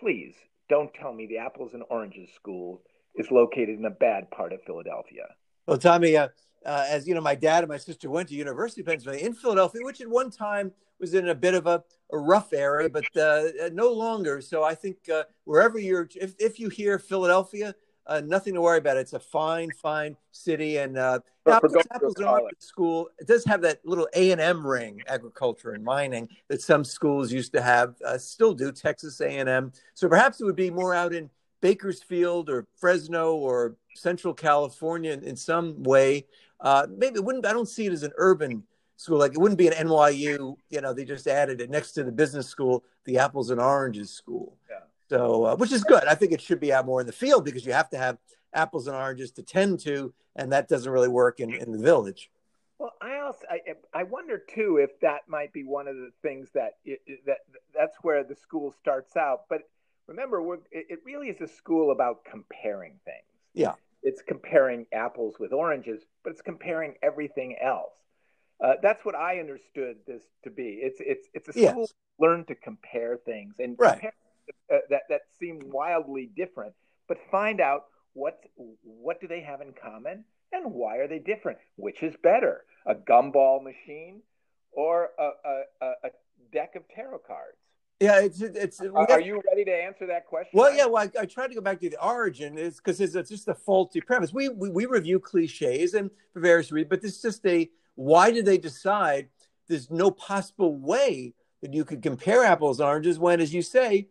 please 0.00 0.34
don't 0.68 0.92
tell 0.94 1.12
me 1.12 1.26
the 1.26 1.38
apples 1.38 1.74
and 1.74 1.82
oranges 1.90 2.30
school 2.34 2.82
is 3.14 3.30
located 3.30 3.78
in 3.78 3.84
a 3.84 3.90
bad 3.90 4.30
part 4.30 4.52
of 4.52 4.62
Philadelphia. 4.62 5.26
Well, 5.66 5.78
Tommy, 5.78 6.16
uh, 6.16 6.28
uh, 6.66 6.86
as 6.88 7.06
you 7.06 7.14
know, 7.14 7.20
my 7.20 7.34
dad 7.34 7.64
and 7.64 7.70
my 7.70 7.78
sister 7.78 8.10
went 8.10 8.28
to 8.28 8.34
University 8.34 8.82
of 8.82 8.86
Pennsylvania 8.86 9.26
in 9.26 9.34
Philadelphia, 9.34 9.80
which 9.82 10.00
at 10.00 10.08
one 10.08 10.30
time 10.30 10.72
was 11.00 11.14
in 11.14 11.28
a 11.28 11.34
bit 11.34 11.54
of 11.54 11.66
a, 11.66 11.82
a 12.12 12.18
rough 12.18 12.52
area, 12.52 12.88
but 12.88 13.04
uh, 13.16 13.68
no 13.72 13.90
longer. 13.90 14.40
So 14.40 14.62
I 14.62 14.74
think 14.74 14.96
uh, 15.12 15.24
wherever 15.44 15.78
you're, 15.78 16.08
if, 16.14 16.34
if 16.38 16.60
you 16.60 16.68
hear 16.68 16.98
Philadelphia, 16.98 17.74
uh, 18.06 18.20
nothing 18.24 18.54
to 18.54 18.60
worry 18.60 18.78
about. 18.78 18.96
It's 18.96 19.14
a 19.14 19.18
fine, 19.18 19.70
fine 19.82 20.16
city, 20.30 20.76
and 20.76 20.98
uh, 20.98 21.20
apples, 21.46 21.76
apples 21.90 22.14
and 22.16 22.26
oranges 22.26 22.64
school. 22.64 23.08
It 23.18 23.26
does 23.26 23.44
have 23.46 23.62
that 23.62 23.80
little 23.84 24.08
A 24.14 24.30
and 24.30 24.40
M 24.40 24.66
ring, 24.66 25.00
agriculture 25.08 25.70
and 25.72 25.82
mining, 25.82 26.28
that 26.48 26.60
some 26.60 26.84
schools 26.84 27.32
used 27.32 27.52
to 27.54 27.62
have, 27.62 27.94
uh, 28.04 28.18
still 28.18 28.52
do. 28.52 28.72
Texas 28.72 29.20
A 29.20 29.28
and 29.28 29.48
M. 29.48 29.72
So 29.94 30.08
perhaps 30.08 30.40
it 30.40 30.44
would 30.44 30.56
be 30.56 30.70
more 30.70 30.94
out 30.94 31.14
in 31.14 31.30
Bakersfield 31.64 32.50
or 32.50 32.66
Fresno 32.76 33.36
or 33.36 33.74
Central 33.94 34.34
California 34.34 35.12
in, 35.12 35.22
in 35.22 35.34
some 35.34 35.82
way. 35.82 36.26
Uh, 36.60 36.86
maybe 36.94 37.16
it 37.16 37.24
wouldn't. 37.24 37.46
I 37.46 37.54
don't 37.54 37.66
see 37.66 37.86
it 37.86 37.92
as 37.94 38.02
an 38.02 38.12
urban 38.18 38.62
school. 38.96 39.18
Like 39.18 39.32
it 39.32 39.38
wouldn't 39.38 39.56
be 39.56 39.68
an 39.68 39.88
NYU, 39.88 40.56
you 40.68 40.80
know, 40.82 40.92
they 40.92 41.06
just 41.06 41.26
added 41.26 41.62
it 41.62 41.70
next 41.70 41.92
to 41.92 42.04
the 42.04 42.12
business 42.12 42.46
school, 42.46 42.84
the 43.06 43.16
apples 43.16 43.48
and 43.48 43.62
oranges 43.62 44.10
school. 44.10 44.58
Yeah. 44.68 44.80
So, 45.08 45.44
uh, 45.44 45.56
which 45.56 45.72
is 45.72 45.82
good. 45.84 46.04
I 46.04 46.14
think 46.14 46.32
it 46.32 46.42
should 46.42 46.60
be 46.60 46.70
out 46.70 46.84
more 46.84 47.00
in 47.00 47.06
the 47.06 47.14
field 47.14 47.46
because 47.46 47.64
you 47.64 47.72
have 47.72 47.88
to 47.90 47.96
have 47.96 48.18
apples 48.52 48.86
and 48.86 48.94
oranges 48.94 49.30
to 49.32 49.42
tend 49.42 49.80
to, 49.80 50.12
and 50.36 50.52
that 50.52 50.68
doesn't 50.68 50.92
really 50.92 51.08
work 51.08 51.40
in, 51.40 51.54
in 51.54 51.72
the 51.72 51.78
village. 51.78 52.30
Well, 52.78 52.92
I 53.00 53.20
also 53.20 53.46
I, 53.48 53.60
I 53.94 54.02
wonder 54.02 54.36
too 54.36 54.76
if 54.82 55.00
that 55.00 55.28
might 55.28 55.54
be 55.54 55.64
one 55.64 55.88
of 55.88 55.96
the 55.96 56.10
things 56.20 56.50
that 56.52 56.74
it, 56.84 57.00
that 57.24 57.38
that's 57.74 57.96
where 58.02 58.22
the 58.22 58.34
school 58.34 58.74
starts 58.82 59.16
out. 59.16 59.44
But 59.48 59.62
remember, 60.06 60.42
we're, 60.42 60.58
it 60.70 61.00
really 61.04 61.28
is 61.28 61.40
a 61.40 61.48
school 61.48 61.90
about 61.90 62.24
comparing 62.24 62.94
things. 63.04 63.24
Yeah, 63.54 63.74
it's 64.04 64.22
comparing 64.22 64.86
apples 64.92 65.36
with 65.40 65.52
oranges, 65.52 66.02
but 66.22 66.30
it's 66.30 66.42
comparing 66.42 66.94
everything 67.02 67.56
else. 67.60 67.94
Uh, 68.62 68.74
that's 68.82 69.04
what 69.04 69.14
I 69.14 69.40
understood 69.40 69.96
this 70.06 70.22
to 70.44 70.50
be. 70.50 70.78
It's 70.82 71.00
it's 71.00 71.28
it's 71.34 71.48
a 71.48 71.52
school 71.52 71.82
yes. 71.82 71.94
learn 72.20 72.44
to 72.46 72.54
compare 72.54 73.18
things 73.24 73.56
and 73.58 73.76
right. 73.78 73.92
compare, 73.92 74.12
uh, 74.72 74.78
that 74.90 75.02
that 75.08 75.22
seem 75.40 75.60
wildly 75.72 76.30
different, 76.36 76.74
but 77.08 77.18
find 77.30 77.60
out 77.60 77.84
what 78.12 78.40
what 78.82 79.20
do 79.20 79.26
they 79.26 79.40
have 79.40 79.60
in 79.60 79.72
common 79.72 80.24
and 80.52 80.72
why 80.72 80.98
are 80.98 81.08
they 81.08 81.18
different? 81.18 81.58
Which 81.76 82.02
is 82.02 82.14
better, 82.22 82.64
a 82.86 82.94
gumball 82.94 83.62
machine 83.62 84.22
or 84.70 85.10
a, 85.18 85.30
a, 85.84 85.86
a 86.04 86.10
deck 86.52 86.76
of 86.76 86.82
tarot 86.94 87.20
cards? 87.26 87.58
Yeah, 88.04 88.20
it's 88.20 88.40
it's. 88.40 88.80
Are, 88.80 89.10
are, 89.10 89.20
you 89.20 89.40
ready 89.50 89.64
to 89.64 89.72
answer 89.72 90.06
that 90.06 90.26
question? 90.26 90.50
Well, 90.52 90.74
yeah. 90.74 90.84
Well, 90.84 91.08
I, 91.16 91.22
I 91.22 91.24
tried 91.24 91.48
to 91.48 91.54
go 91.54 91.62
back 91.62 91.80
to 91.80 91.88
the 91.88 92.04
origin 92.04 92.58
is 92.58 92.76
because 92.76 93.00
it's, 93.00 93.14
it's, 93.14 93.30
just 93.30 93.48
a 93.48 93.54
faulty 93.54 94.02
premise. 94.02 94.32
We, 94.32 94.50
we 94.50 94.68
we 94.68 94.86
review 94.86 95.18
cliches 95.18 95.94
and 95.94 96.10
for 96.34 96.40
various 96.40 96.70
reasons, 96.70 96.90
but 96.90 97.00
this 97.00 97.16
is 97.16 97.22
just 97.22 97.46
a 97.46 97.70
why 97.94 98.30
did 98.30 98.44
they 98.44 98.58
decide 98.58 99.28
there's 99.68 99.90
no 99.90 100.10
possible 100.10 100.76
way 100.76 101.32
that 101.62 101.72
you 101.72 101.86
could 101.86 102.02
compare 102.02 102.44
apples 102.44 102.78
and 102.78 102.86
oranges 102.86 103.18
when, 103.18 103.40
as 103.40 103.54
you 103.54 103.62
say, 103.62 104.08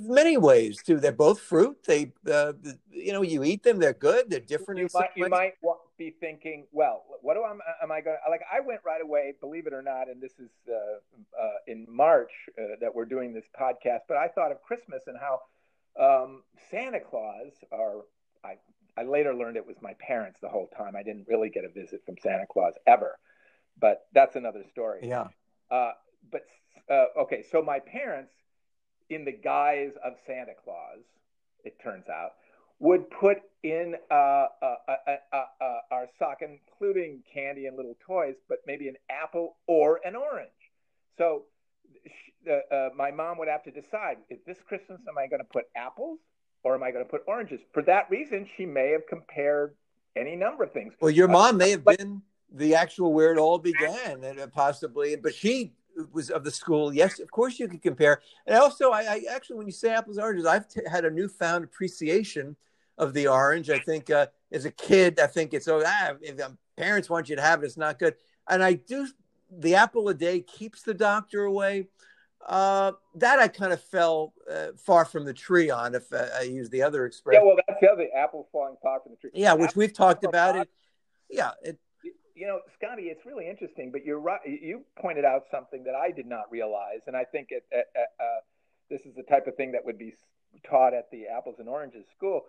many 0.00 0.36
ways 0.36 0.82
too. 0.82 1.00
They're 1.00 1.12
both 1.12 1.40
fruit. 1.40 1.82
They, 1.84 2.12
uh, 2.30 2.52
you 2.90 3.12
know, 3.12 3.22
you 3.22 3.44
eat 3.44 3.62
them. 3.62 3.78
They're 3.78 3.92
good. 3.92 4.30
They're 4.30 4.40
different. 4.40 4.80
You 4.80 4.88
might, 4.94 5.10
you 5.16 5.28
might 5.28 5.54
be 5.96 6.10
thinking, 6.10 6.66
well, 6.72 7.04
what 7.22 7.34
do 7.34 7.42
I, 7.42 7.52
am 7.82 7.92
I 7.92 8.00
going 8.00 8.16
to 8.24 8.30
like? 8.30 8.42
I 8.52 8.60
went 8.60 8.80
right 8.84 9.02
away, 9.02 9.34
believe 9.40 9.66
it 9.66 9.72
or 9.72 9.82
not, 9.82 10.08
and 10.08 10.20
this 10.20 10.32
is 10.38 10.50
uh, 10.68 10.72
uh, 11.40 11.50
in 11.66 11.86
March 11.88 12.30
uh, 12.58 12.76
that 12.80 12.94
we're 12.94 13.04
doing 13.04 13.32
this 13.32 13.46
podcast. 13.58 14.00
But 14.08 14.16
I 14.16 14.28
thought 14.28 14.52
of 14.52 14.62
Christmas 14.62 15.02
and 15.06 15.16
how 15.18 15.40
um, 15.98 16.42
Santa 16.70 17.00
Claus, 17.00 17.52
or 17.70 18.04
I, 18.44 18.54
I 18.96 19.04
later 19.04 19.34
learned 19.34 19.56
it 19.56 19.66
was 19.66 19.76
my 19.80 19.94
parents 19.98 20.38
the 20.40 20.48
whole 20.48 20.68
time. 20.76 20.94
I 20.96 21.02
didn't 21.02 21.26
really 21.28 21.50
get 21.50 21.64
a 21.64 21.68
visit 21.68 22.02
from 22.06 22.16
Santa 22.22 22.46
Claus 22.50 22.74
ever, 22.86 23.18
but 23.80 24.06
that's 24.12 24.36
another 24.36 24.64
story. 24.70 25.00
Yeah. 25.02 25.28
Uh, 25.70 25.92
but 26.30 26.42
uh, 26.90 27.06
okay, 27.22 27.44
so 27.50 27.62
my 27.62 27.80
parents 27.80 28.32
in 29.10 29.24
the 29.24 29.32
guise 29.32 29.92
of 30.04 30.14
Santa 30.26 30.52
Claus, 30.64 31.00
it 31.64 31.76
turns 31.82 32.08
out, 32.08 32.32
would 32.80 33.10
put 33.10 33.38
in 33.62 33.94
uh, 34.10 34.14
uh, 34.14 34.76
uh, 35.32 35.44
our 35.90 36.06
sock, 36.18 36.38
including 36.42 37.22
candy 37.32 37.66
and 37.66 37.76
little 37.76 37.96
toys, 38.06 38.34
but 38.48 38.58
maybe 38.66 38.88
an 38.88 38.94
apple 39.10 39.56
or 39.66 40.00
an 40.04 40.14
orange. 40.14 40.50
So 41.16 41.44
my 42.96 43.10
mom 43.10 43.38
would 43.38 43.48
have 43.48 43.64
to 43.64 43.70
decide: 43.70 44.18
is 44.30 44.38
this 44.46 44.58
Christmas 44.66 45.00
am 45.08 45.18
I 45.18 45.26
going 45.26 45.40
to 45.40 45.48
put 45.48 45.64
apples 45.76 46.20
or 46.62 46.74
am 46.74 46.82
I 46.82 46.92
going 46.92 47.04
to 47.04 47.10
put 47.10 47.22
oranges? 47.26 47.60
For 47.72 47.82
that 47.82 48.08
reason, 48.10 48.48
she 48.56 48.64
may 48.64 48.92
have 48.92 49.06
compared 49.08 49.74
any 50.16 50.36
number 50.36 50.64
of 50.64 50.72
things. 50.72 50.94
Well, 51.00 51.10
your 51.10 51.28
mom 51.28 51.56
may 51.56 51.70
have 51.70 51.84
been 51.84 52.22
the 52.50 52.76
actual 52.76 53.12
where 53.12 53.32
it 53.32 53.38
all 53.38 53.58
began, 53.58 54.22
and 54.22 54.52
possibly, 54.52 55.16
but 55.16 55.34
she 55.34 55.74
was 56.12 56.30
of 56.30 56.44
the 56.44 56.50
school. 56.50 56.92
Yes, 56.92 57.18
of 57.18 57.30
course 57.30 57.58
you 57.58 57.68
could 57.68 57.82
compare. 57.82 58.20
And 58.46 58.56
also, 58.56 58.90
I, 58.90 59.02
I 59.02 59.22
actually, 59.30 59.56
when 59.56 59.66
you 59.66 59.72
say 59.72 59.90
apples 59.90 60.16
and 60.16 60.24
oranges, 60.24 60.46
I've 60.46 60.68
t- 60.68 60.80
had 60.90 61.04
a 61.04 61.10
newfound 61.10 61.64
appreciation 61.64 62.56
of 62.96 63.14
the 63.14 63.28
orange. 63.28 63.70
I 63.70 63.78
think 63.78 64.10
uh, 64.10 64.26
as 64.52 64.64
a 64.64 64.70
kid, 64.70 65.20
I 65.20 65.26
think 65.26 65.54
it's 65.54 65.68
oh, 65.68 65.82
ah, 65.84 66.12
if 66.20 66.40
um, 66.40 66.58
parents 66.76 67.08
want 67.08 67.28
you 67.28 67.36
to 67.36 67.42
have 67.42 67.62
it, 67.62 67.66
it's 67.66 67.76
not 67.76 67.98
good. 67.98 68.14
And 68.48 68.62
I 68.62 68.74
do 68.74 69.08
the 69.50 69.74
apple 69.74 70.08
a 70.08 70.14
day 70.14 70.40
keeps 70.40 70.82
the 70.82 70.94
doctor 70.94 71.44
away. 71.44 71.88
Uh, 72.46 72.92
that 73.16 73.38
I 73.40 73.48
kind 73.48 73.72
of 73.72 73.82
fell 73.82 74.32
uh, 74.50 74.68
far 74.78 75.04
from 75.04 75.24
the 75.24 75.34
tree 75.34 75.70
on, 75.70 75.94
if 75.94 76.10
uh, 76.12 76.28
I 76.38 76.42
use 76.42 76.70
the 76.70 76.82
other 76.82 77.04
expression. 77.04 77.42
Yeah, 77.42 77.46
well, 77.46 77.56
that's 77.66 77.80
the 77.80 77.90
other 77.90 78.08
apple 78.16 78.48
falling 78.52 78.76
far 78.82 79.00
from 79.00 79.12
the 79.12 79.16
tree. 79.18 79.30
Yeah, 79.34 79.54
which 79.54 79.76
we've 79.76 79.92
talked 79.92 80.24
about 80.24 80.56
it. 80.56 80.68
Yeah, 81.28 81.50
it, 81.62 81.78
you 82.38 82.46
know, 82.46 82.60
Scotty, 82.74 83.04
it's 83.04 83.26
really 83.26 83.48
interesting, 83.48 83.90
but 83.90 84.04
you're 84.04 84.20
right. 84.20 84.40
You 84.46 84.84
pointed 84.98 85.24
out 85.24 85.42
something 85.50 85.82
that 85.84 85.94
I 85.94 86.12
did 86.12 86.26
not 86.26 86.50
realize, 86.50 87.00
and 87.06 87.16
I 87.16 87.24
think 87.24 87.48
it, 87.50 87.64
uh, 87.74 88.00
uh, 88.00 88.40
this 88.88 89.02
is 89.02 89.14
the 89.16 89.24
type 89.24 89.46
of 89.46 89.56
thing 89.56 89.72
that 89.72 89.84
would 89.84 89.98
be 89.98 90.14
taught 90.68 90.94
at 90.94 91.10
the 91.10 91.26
apples 91.26 91.56
and 91.58 91.68
oranges 91.68 92.06
school. 92.16 92.42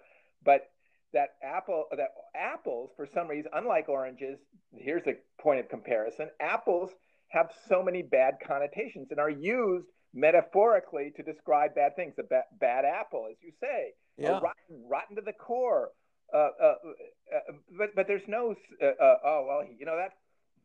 But 0.45 0.69
that 1.13 1.29
apple, 1.43 1.85
that 1.97 2.09
apples, 2.35 2.91
for 2.95 3.07
some 3.07 3.27
reason, 3.27 3.49
unlike 3.53 3.89
oranges, 3.89 4.37
here's 4.77 5.07
a 5.07 5.15
point 5.41 5.59
of 5.59 5.69
comparison: 5.69 6.29
apples 6.39 6.91
have 7.29 7.51
so 7.67 7.81
many 7.81 8.03
bad 8.03 8.35
connotations 8.45 9.07
and 9.09 9.19
are 9.19 9.29
used 9.29 9.87
metaphorically 10.13 11.11
to 11.15 11.23
describe 11.23 11.73
bad 11.73 11.95
things. 11.95 12.13
A 12.19 12.23
ba- 12.23 12.43
bad 12.59 12.85
apple, 12.85 13.27
as 13.29 13.37
you 13.41 13.51
say, 13.59 13.93
yeah. 14.17 14.33
rotten, 14.33 14.83
rotten 14.87 15.15
to 15.15 15.21
the 15.23 15.33
core, 15.33 15.89
uh, 16.33 16.37
uh, 16.37 16.63
uh, 16.63 17.53
but 17.77 17.95
but 17.95 18.07
there's 18.07 18.27
no 18.27 18.55
oh 18.81 19.45
well 19.47 19.63
you 19.77 19.85
know 19.85 19.97
that 19.97 20.13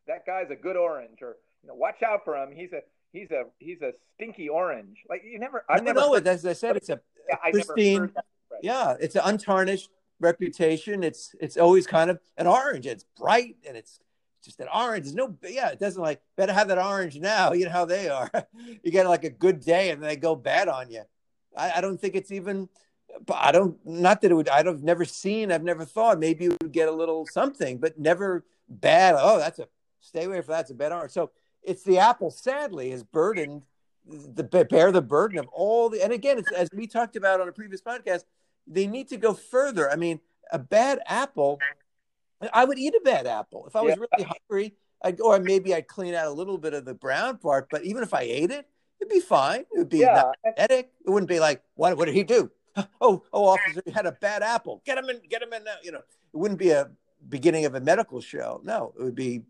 that 0.07 0.27
guy's 0.27 0.51
a 0.51 0.57
good 0.57 0.77
orange 0.77 1.19
or 1.23 1.37
you 1.63 1.69
know 1.69 1.75
watch 1.75 2.03
out 2.03 2.25
for 2.25 2.37
him 2.37 2.51
he's 2.55 2.73
a 2.73 2.81
he's 3.13 3.31
a 3.31 3.45
he's 3.59 3.81
a 3.83 3.93
stinky 4.15 4.49
orange 4.49 4.99
like 5.09 5.23
you 5.25 5.39
never 5.39 5.65
I 5.69 5.81
never 5.81 6.01
know 6.01 6.15
as 6.15 6.45
I 6.45 6.53
said 6.53 6.77
it's 6.77 6.89
a 6.89 7.01
yeah, 7.29 7.37
pristine 7.51 8.13
yeah 8.63 8.97
it's 9.01 9.15
an 9.15 9.23
untarnished 9.25 9.91
reputation 10.21 11.03
it's 11.03 11.35
it's 11.41 11.57
always 11.57 11.87
kind 11.87 12.11
of 12.11 12.21
an 12.37 12.47
orange 12.47 12.87
it's 12.87 13.05
bright 13.17 13.57
and 13.67 13.77
it's 13.77 14.01
just 14.45 14.61
an 14.61 14.69
orange. 14.73 15.05
There's 15.07 15.15
no, 15.15 15.35
yeah, 15.49 15.71
it 15.71 15.81
doesn't 15.81 16.01
like 16.01 16.21
better 16.37 16.53
have 16.53 16.69
that 16.69 16.79
orange 16.79 17.19
now. 17.19 17.53
You 17.65 17.67
know 17.67 17.71
how 17.71 17.85
they 17.85 18.09
are. 18.09 18.31
you 18.83 18.91
get 18.91 19.07
like 19.07 19.25
a 19.25 19.31
good 19.31 19.61
day 19.61 19.91
and 19.91 20.03
they 20.03 20.17
go 20.17 20.37
bad 20.37 20.69
on 20.69 20.91
you. 20.91 21.03
I, 21.57 21.73
I 21.79 21.81
don't 21.81 21.99
think 21.99 22.15
it's 22.15 22.31
even 22.31 22.69
but 23.27 23.37
I 23.41 23.53
don't, 23.53 23.79
not 23.85 24.21
that 24.21 24.31
it 24.31 24.35
would, 24.35 24.49
I've 24.49 24.83
never 24.83 25.05
seen, 25.05 25.53
I've 25.53 25.63
never 25.63 25.85
thought 25.85 26.19
maybe 26.19 26.47
it 26.47 26.63
would 26.63 26.73
get 26.73 26.89
a 26.89 26.93
little 26.93 27.27
something, 27.27 27.79
but 27.79 27.99
never 27.99 28.45
bad. 28.69 29.15
Oh, 29.19 29.39
that's 29.39 29.59
a, 29.59 29.69
stay 30.01 30.25
away 30.25 30.41
from 30.41 30.53
that's 30.53 30.71
a 30.71 30.75
bad 30.75 30.93
orange. 30.93 31.13
So 31.13 31.31
it's 31.63 31.83
the 31.83 31.99
apple, 31.99 32.31
sadly, 32.31 32.91
has 32.91 33.03
burdened 33.03 33.63
the 34.07 34.45
bear 34.45 34.93
the 34.93 35.01
burden 35.01 35.39
of 35.39 35.49
all 35.49 35.89
the, 35.89 36.03
and 36.03 36.13
again, 36.13 36.39
it's 36.39 36.53
as 36.53 36.69
we 36.75 36.87
talked 36.87 37.17
about 37.17 37.41
on 37.41 37.49
a 37.49 37.53
previous 37.53 37.81
podcast, 37.81 38.25
they 38.67 38.87
need 38.87 39.09
to 39.09 39.17
go 39.17 39.33
further. 39.33 39.91
I 39.91 39.97
mean, 39.97 40.21
a 40.53 40.59
bad 40.59 41.01
apple, 41.07 41.59
I 42.53 42.65
would 42.65 42.79
eat 42.79 42.95
a 42.95 43.01
bad 43.03 43.27
apple 43.27 43.67
if 43.67 43.77
I 43.77 43.81
was 43.81 43.95
yeah. 43.97 44.05
really 44.11 44.25
hungry. 44.25 44.75
I'd, 45.03 45.21
or 45.21 45.39
maybe 45.39 45.75
I'd 45.75 45.87
clean 45.87 46.15
out 46.15 46.27
a 46.27 46.31
little 46.31 46.59
bit 46.59 46.73
of 46.75 46.85
the 46.85 46.95
brown 46.95 47.39
part, 47.39 47.69
but 47.71 47.85
even 47.85 48.03
if 48.03 48.15
I 48.15 48.23
ate 48.23 48.51
it, 48.51 48.67
it'd 49.01 49.13
be 49.13 49.21
fine. 49.21 49.61
It 49.61 49.79
would 49.79 49.89
be 49.89 49.99
yeah. 49.99 50.15
not. 50.15 50.39
It 50.45 50.91
wouldn't 51.05 51.29
be 51.29 51.41
like, 51.41 51.63
what, 51.75 51.97
what 51.97 52.07
did 52.07 52.15
he 52.15 52.25
do? 52.25 52.51
Oh, 53.01 53.23
oh, 53.33 53.47
officer, 53.47 53.83
you 53.87 53.93
had 53.93 54.07
a 54.07 54.13
bad 54.13 54.43
apple. 54.43 54.83
Get 54.85 54.99
him 54.99 55.09
in, 55.09 55.21
get 55.29 55.43
him 55.43 55.53
in 55.53 55.65
now. 55.65 55.77
You 55.83 55.93
know, 55.93 55.99
it 55.99 56.37
wouldn't 56.37 56.59
be 56.59 56.71
a 56.71 56.91
beginning 57.29 57.65
of 57.65 57.75
a 57.75 57.81
medical 57.81 58.21
show. 58.21 58.61
No, 58.65 58.93
it 58.99 59.03
would 59.03 59.15
be, 59.15 59.43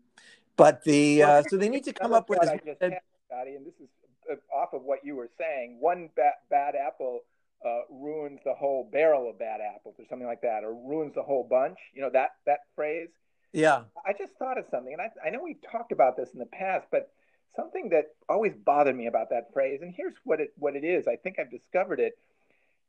but 0.55 0.83
the, 0.83 1.23
uh, 1.23 1.43
so 1.47 1.57
they 1.57 1.69
need 1.69 1.83
to 1.85 1.93
come 1.93 2.13
up 2.13 2.29
with, 2.29 2.41
as 2.43 2.49
said, 2.79 2.99
Scotty, 3.27 3.55
and 3.55 3.65
this 3.65 3.73
is 3.81 3.89
uh, 4.31 4.35
off 4.55 4.73
of 4.73 4.83
what 4.83 5.03
you 5.03 5.15
were 5.15 5.29
saying, 5.37 5.77
one 5.79 6.09
bad, 6.15 6.33
bad 6.49 6.75
apple 6.75 7.21
uh, 7.65 7.81
ruins 7.89 8.39
the 8.45 8.53
whole 8.53 8.87
barrel 8.91 9.29
of 9.29 9.39
bad 9.39 9.59
apples 9.61 9.95
or 9.97 10.05
something 10.09 10.27
like 10.27 10.41
that, 10.41 10.63
or 10.63 10.73
ruins 10.73 11.13
the 11.15 11.23
whole 11.23 11.43
bunch. 11.43 11.77
You 11.93 12.01
know, 12.01 12.09
that, 12.11 12.31
that 12.45 12.59
phrase. 12.75 13.09
Yeah. 13.53 13.83
I 14.05 14.13
just 14.13 14.33
thought 14.37 14.57
of 14.57 14.65
something, 14.69 14.93
and 14.93 15.01
I, 15.01 15.27
I 15.27 15.29
know 15.31 15.41
we've 15.43 15.61
talked 15.71 15.91
about 15.91 16.17
this 16.17 16.29
in 16.33 16.39
the 16.39 16.45
past, 16.45 16.87
but 16.91 17.11
something 17.55 17.89
that 17.89 18.07
always 18.27 18.53
bothered 18.53 18.95
me 18.95 19.07
about 19.07 19.29
that 19.29 19.53
phrase, 19.53 19.79
and 19.81 19.93
here's 19.95 20.13
what 20.23 20.39
it, 20.41 20.53
what 20.57 20.75
it 20.75 20.83
is. 20.83 21.07
I 21.07 21.15
think 21.15 21.39
I've 21.39 21.51
discovered 21.51 21.99
it 21.99 22.17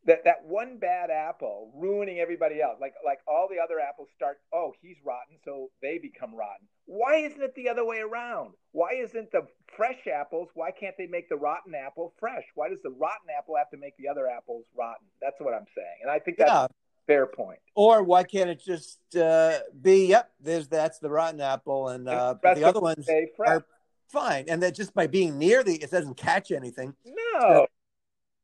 that 0.06 0.25
that 0.25 0.44
one 0.44 0.78
bad 0.78 1.10
apple 1.10 1.72
ruining 1.75 2.18
everybody 2.18 2.62
else. 2.62 2.76
Like 2.80 2.94
like 3.04 3.18
all 3.26 3.48
the 3.50 3.62
other 3.62 3.80
apples 3.80 4.08
start, 4.14 4.38
oh, 4.52 4.72
he's 4.80 4.96
rotten, 5.04 5.36
so 5.44 5.70
they 5.82 5.98
become 5.98 6.34
rotten. 6.34 6.66
Why 6.86 7.16
isn't 7.16 7.42
it 7.42 7.54
the 7.56 7.68
other 7.68 7.84
way 7.84 7.98
around? 7.98 8.54
Why 8.72 8.94
isn't 8.94 9.32
the 9.32 9.46
fresh 9.76 10.06
apples? 10.06 10.48
Why 10.54 10.70
can't 10.70 10.94
they 10.96 11.06
make 11.06 11.28
the 11.28 11.36
rotten 11.36 11.75
apple 11.75 12.14
fresh? 12.18 12.44
Why 12.54 12.68
does 12.68 12.78
the 12.82 12.90
rotten 12.90 13.28
apple 13.36 13.56
have 13.56 13.70
to 13.70 13.76
make 13.76 13.96
the 13.96 14.08
other 14.08 14.28
apples 14.28 14.64
rotten? 14.76 15.06
That's 15.20 15.36
what 15.40 15.52
I'm 15.52 15.66
saying, 15.75 15.98
and 16.02 16.10
I 16.10 16.20
think 16.20 16.38
that's 16.38 16.50
yeah. 16.50 16.66
fair 17.06 17.26
point. 17.26 17.58
Or 17.75 18.02
why 18.02 18.22
can't 18.22 18.48
it 18.48 18.62
just 18.64 18.98
uh, 19.16 19.58
be? 19.82 20.06
Yep, 20.06 20.30
there's 20.40 20.68
that's 20.68 21.00
the 21.00 21.10
rotten 21.10 21.40
apple, 21.40 21.88
and, 21.88 22.08
uh, 22.08 22.34
the 22.42 22.64
other 22.64 22.80
ones 22.80 23.08
are 23.44 23.66
fine, 24.08 24.44
and 24.48 24.62
that 24.62 24.76
just 24.76 24.94
by 24.94 25.08
being 25.08 25.36
near 25.36 25.64
the, 25.64 25.75
it 25.75 25.90
doesn't 25.90 26.16
catch 26.16 26.52
anything. 26.52 26.94
No, 27.04 27.40
so, 27.40 27.66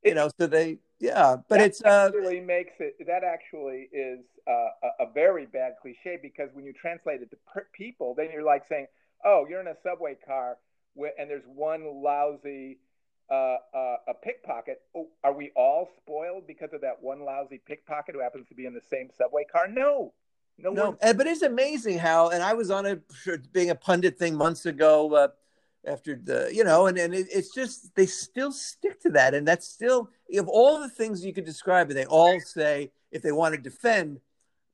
you 0.05 0.15
know, 0.15 0.29
so 0.39 0.49
they 0.49 0.79
yeah, 1.03 1.37
but 1.49 1.59
that 1.59 1.67
it's 1.67 1.83
uh, 1.83 2.11
actually 2.15 2.41
makes 2.41 2.75
it. 2.79 2.95
That 3.07 3.25
actually 3.25 3.89
is 3.93 4.21
uh, 4.47 4.53
a, 5.01 5.05
a, 5.05 5.13
very 5.13 5.47
bad 5.47 5.73
cliche 5.83 6.17
because 6.23 6.49
when 6.53 6.65
you 6.65 6.73
translate 6.73 7.21
it 7.23 7.31
to 7.31 7.37
per- 7.53 7.67
people, 7.73 8.15
then 8.17 8.29
you're 8.33 8.45
like 8.45 8.69
saying, 8.69 8.87
oh, 9.25 9.45
you're 9.51 9.61
in 9.61 9.67
a 9.67 9.75
subway 9.83 10.17
car 10.25 10.59
and 11.19 11.29
there's 11.29 11.43
one 11.47 12.03
lousy 12.03 12.79
uh, 13.29 13.57
uh, 13.75 13.97
a 14.09 14.15
pickpocket. 14.23 14.83
Oh, 14.95 15.09
are 15.25 15.33
we 15.33 15.51
all 15.57 15.89
spoiled 15.97 16.47
because 16.47 16.73
of 16.73 16.83
that 16.83 17.03
one 17.03 17.25
lousy 17.25 17.61
pickpocket 17.67 18.15
who 18.15 18.21
happens 18.21 18.47
to 18.49 18.55
be 18.55 18.67
in 18.67 18.75
the 18.75 18.81
same 18.81 19.11
subway 19.11 19.45
car? 19.51 19.67
No, 19.67 20.13
no, 20.57 20.71
no. 20.71 20.97
but 21.01 21.27
it's 21.27 21.43
amazing 21.43 21.99
how. 21.99 22.29
And 22.29 22.45
I 22.45 22.55
was 22.55 22.71
on 22.71 22.87
a 22.87 23.01
being 23.53 23.71
a 23.71 23.75
pundit 23.75 24.19
thing 24.19 24.37
months 24.37 24.67
ago. 24.67 25.33
After 25.85 26.15
the 26.15 26.51
you 26.53 26.63
know 26.63 26.87
and, 26.87 26.97
and 26.97 27.13
it, 27.13 27.27
it's 27.33 27.53
just 27.53 27.95
they 27.97 28.07
still 28.07 28.53
stick 28.53 29.01
to 29.01 29.11
that 29.11 29.35
and 29.35 29.47
that's 29.47 29.67
still 29.67 30.11
of 30.39 30.49
all 30.49 30.79
the 30.81 30.89
things 30.89 31.25
you 31.25 31.33
could 31.35 31.45
describe 31.45 31.91
it 31.91 31.95
they 31.95 32.07
all 32.07 32.39
say 32.39 32.93
if 33.11 33.21
they 33.21 33.33
want 33.33 33.55
to 33.55 33.61
defend 33.61 34.21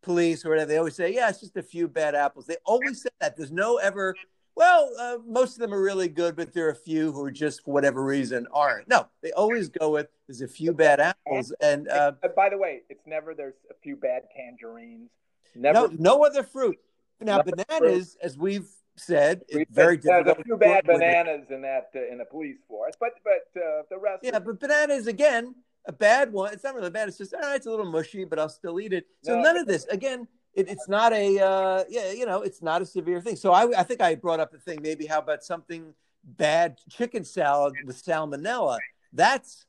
police 0.03 0.45
or 0.45 0.51
whatever 0.51 0.69
they 0.69 0.77
always 0.77 0.95
say 0.95 1.15
yeah 1.15 1.31
it's 1.31 1.41
just 1.41 1.57
a 1.57 1.63
few 1.63 1.89
bad 1.89 2.15
apples 2.15 2.47
they 2.47 2.59
always 2.67 3.01
say 3.01 3.09
that 3.21 3.39
there's 3.39 3.51
no 3.51 3.79
ever 3.79 4.15
well, 4.59 4.91
uh, 4.99 5.19
most 5.25 5.53
of 5.55 5.61
them 5.61 5.73
are 5.73 5.81
really 5.81 6.09
good, 6.09 6.35
but 6.35 6.53
there 6.53 6.67
are 6.67 6.71
a 6.71 6.75
few 6.75 7.13
who 7.13 7.23
are 7.23 7.31
just 7.31 7.65
for 7.65 7.73
whatever 7.73 8.03
reason 8.03 8.49
aren't. 8.53 8.89
No, 8.89 9.07
they 9.23 9.31
always 9.31 9.69
go 9.69 9.91
with 9.91 10.09
there's 10.27 10.41
a 10.41 10.49
few 10.49 10.73
bad 10.73 10.99
apples. 10.99 11.55
And 11.61 11.89
uh, 11.89 12.11
by 12.35 12.49
the 12.49 12.59
way, 12.59 12.83
it's 12.91 13.07
never 13.07 13.37
there's 13.37 13.55
a 13.71 13.75
few 13.75 13.95
bad 13.95 14.23
tangerines. 14.37 15.11
Never. 15.55 15.75
No, 15.75 15.97
no 15.97 16.25
other 16.25 16.43
fruit. 16.43 16.77
Now, 17.21 17.41
bananas, 17.41 18.17
fruit. 18.21 18.25
as 18.25 18.37
we've 18.37 18.69
said, 18.99 19.43
we 19.55 19.67
very 19.71 19.97
difficult. 19.97 20.25
There's 20.25 20.39
a 20.39 20.43
few 20.43 20.57
bad 20.57 20.85
bananas 20.85 21.47
in 21.51 21.63
that 21.63 21.91
uh, 21.95 22.11
in 22.11 22.19
the 22.19 22.25
police 22.25 22.59
force, 22.67 22.95
but 22.99 23.13
but 23.25 23.61
uh, 23.61 23.83
the 23.91 23.99
rest. 23.99 24.25
Yeah, 24.25 24.39
but 24.39 24.61
bananas 24.61 25.07
again, 25.07 25.55
a 25.87 25.93
bad 25.93 26.33
one. 26.33 26.53
It's 26.53 26.65
not 26.65 26.75
really 26.75 26.91
bad. 26.91 27.09
It's 27.09 27.19
just 27.19 27.35
all 27.35 27.41
right. 27.41 27.57
It's 27.57 27.67
a 27.67 27.71
little 27.71 27.91
mushy, 27.91 28.25
but 28.25 28.39
I'll 28.39 28.49
still 28.49 28.81
eat 28.81 28.93
it. 28.93 29.07
So 29.23 29.37
no, 29.37 29.43
none 29.43 29.57
of 29.57 29.67
this 29.67 29.85
again 29.87 30.29
it, 30.59 30.69
it's 30.69 30.89
not 30.89 31.13
a 31.13 31.39
uh, 31.39 31.85
yeah 31.89 32.11
you 32.11 32.27
know 32.27 32.43
it's 32.43 32.63
not 32.63 32.83
a 32.83 32.87
severe 32.87 33.21
thing 33.21 33.37
so 33.37 33.53
I, 33.53 33.81
I 33.81 33.83
think 33.85 34.01
i 34.01 34.15
brought 34.15 34.41
up 34.41 34.51
the 34.51 34.59
thing 34.59 34.81
maybe 34.83 35.07
how 35.07 35.19
about 35.19 35.45
something 35.45 35.95
bad 36.25 36.79
chicken 36.91 37.25
salad 37.25 37.75
with 37.85 38.03
salmonella 38.03 38.79
that's 39.13 39.65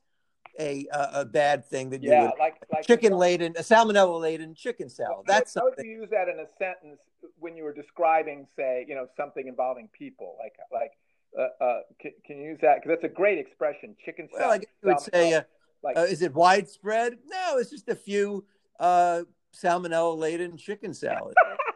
a 0.58 0.86
a, 0.92 1.10
a 1.20 1.24
bad 1.24 1.64
thing 1.64 1.90
that 1.90 2.02
you 2.02 2.10
yeah, 2.10 2.22
would 2.22 2.38
like, 2.38 2.56
like 2.72 2.86
chicken 2.86 3.12
laden 3.12 3.52
a 3.56 3.60
salmonella 3.60 4.20
laden 4.20 4.54
chicken 4.54 4.88
salad. 4.88 5.24
that's 5.26 5.54
how 5.54 5.64
would 5.64 5.74
you 5.84 5.90
use 5.90 6.08
that 6.10 6.28
in 6.28 6.38
a 6.40 6.46
sentence 6.58 7.00
when 7.38 7.56
you 7.56 7.64
were 7.64 7.72
describing 7.72 8.46
say 8.56 8.84
you 8.88 8.94
know 8.94 9.06
something 9.16 9.46
involving 9.46 9.88
people 9.96 10.36
like 10.38 10.54
like 10.72 10.92
uh, 11.38 11.64
uh, 11.64 11.80
can, 12.00 12.10
can, 12.26 12.38
you 12.38 12.50
use 12.50 12.58
that? 12.60 12.76
Because 12.76 12.98
that's 13.00 13.12
a 13.12 13.14
great 13.14 13.38
expression 13.38 13.94
chicken 14.04 14.28
salad 14.32 14.40
well, 14.40 14.50
I 14.50 14.58
guess 14.58 14.66
you 14.82 14.88
would 14.88 15.00
say 15.00 15.34
uh, 15.34 15.42
like, 15.82 15.96
uh, 15.96 16.00
is 16.00 16.22
it 16.22 16.34
widespread? 16.34 17.18
No 17.26 17.58
it's 17.58 17.70
just 17.70 17.88
a 17.88 17.94
few 17.94 18.44
uh, 18.80 19.22
salmonella 19.54 20.18
laden 20.18 20.56
chicken 20.56 20.92
salad. 20.92 21.34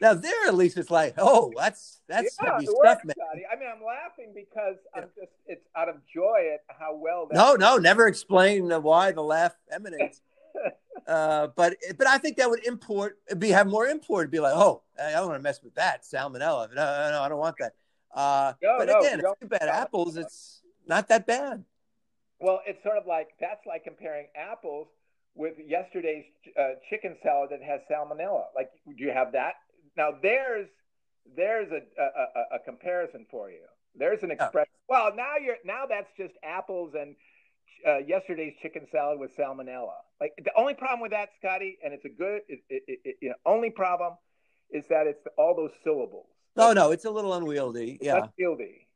now 0.00 0.14
there, 0.14 0.46
at 0.46 0.54
least 0.54 0.76
it's 0.76 0.90
like, 0.90 1.14
oh, 1.18 1.52
that's 1.56 2.00
that's 2.08 2.36
yeah, 2.42 2.52
heavy 2.52 2.66
stuff, 2.66 3.04
man. 3.04 3.14
I 3.50 3.58
mean, 3.58 3.68
I'm 3.74 3.82
laughing 3.84 4.32
because 4.34 4.76
I'm 4.94 5.08
just 5.18 5.32
it's 5.46 5.66
out 5.76 5.88
of 5.88 5.96
joy 6.12 6.50
at 6.54 6.60
how 6.78 6.96
well. 6.96 7.28
no, 7.32 7.54
no, 7.54 7.76
never 7.78 8.06
explain 8.06 8.70
why 8.82 9.12
the 9.12 9.22
laugh 9.22 9.54
emanates. 9.70 10.20
uh, 11.06 11.48
but 11.56 11.76
but 11.98 12.06
I 12.06 12.18
think 12.18 12.36
that 12.36 12.48
would 12.48 12.64
import 12.64 13.18
be 13.38 13.48
have 13.50 13.66
more 13.66 13.86
import. 13.86 14.30
Be 14.30 14.40
like, 14.40 14.54
oh, 14.54 14.82
I 15.02 15.12
don't 15.12 15.28
want 15.28 15.38
to 15.38 15.42
mess 15.42 15.62
with 15.62 15.74
that 15.74 16.02
salmonella. 16.02 16.68
No, 16.68 16.74
no, 16.74 17.10
no 17.10 17.22
I 17.22 17.28
don't 17.28 17.38
want 17.38 17.56
that. 17.58 17.74
Uh, 18.14 18.52
no, 18.62 18.74
but 18.78 18.88
no, 18.88 19.00
again, 19.00 19.20
if 19.20 19.24
you 19.40 19.48
bad 19.48 19.68
apples, 19.68 20.16
it's 20.16 20.62
not 20.86 21.08
that 21.08 21.26
bad. 21.26 21.64
Well, 22.40 22.60
it's 22.66 22.82
sort 22.82 22.98
of 22.98 23.06
like 23.06 23.28
that's 23.40 23.64
like 23.66 23.84
comparing 23.84 24.26
apples 24.36 24.88
with 25.34 25.54
yesterday's 25.64 26.24
uh, 26.58 26.74
chicken 26.90 27.16
salad 27.22 27.50
that 27.50 27.62
has 27.62 27.80
salmonella. 27.90 28.44
Like, 28.54 28.70
do 28.86 29.02
you 29.02 29.12
have 29.12 29.32
that? 29.32 29.54
Now, 29.96 30.10
there's 30.22 30.68
there's 31.36 31.70
a 31.70 31.82
a, 32.00 32.56
a 32.56 32.58
comparison 32.64 33.26
for 33.30 33.50
you. 33.50 33.62
There's 33.94 34.22
an 34.22 34.30
expression. 34.30 34.72
Oh. 34.74 34.86
Well, 34.88 35.16
now 35.16 35.34
you're 35.42 35.56
now 35.64 35.84
that's 35.88 36.10
just 36.16 36.34
apples 36.42 36.94
and 36.98 37.14
uh, 37.86 37.98
yesterday's 37.98 38.54
chicken 38.62 38.86
salad 38.90 39.18
with 39.18 39.36
salmonella. 39.36 39.94
Like 40.20 40.32
the 40.42 40.52
only 40.56 40.74
problem 40.74 41.00
with 41.00 41.12
that, 41.12 41.30
Scotty, 41.38 41.78
and 41.84 41.92
it's 41.92 42.04
a 42.04 42.08
good. 42.08 42.42
It, 42.48 42.60
it, 42.68 43.00
it, 43.04 43.16
you 43.20 43.28
know, 43.30 43.34
only 43.44 43.70
problem 43.70 44.14
is 44.70 44.84
that 44.88 45.06
it's 45.06 45.26
all 45.36 45.54
those 45.54 45.72
syllables. 45.84 46.26
Oh 46.56 46.72
no, 46.72 46.90
it's 46.90 47.04
a 47.04 47.10
little 47.10 47.34
unwieldy. 47.34 47.98
Yeah, 48.00 48.26
unwieldy. 48.38 48.86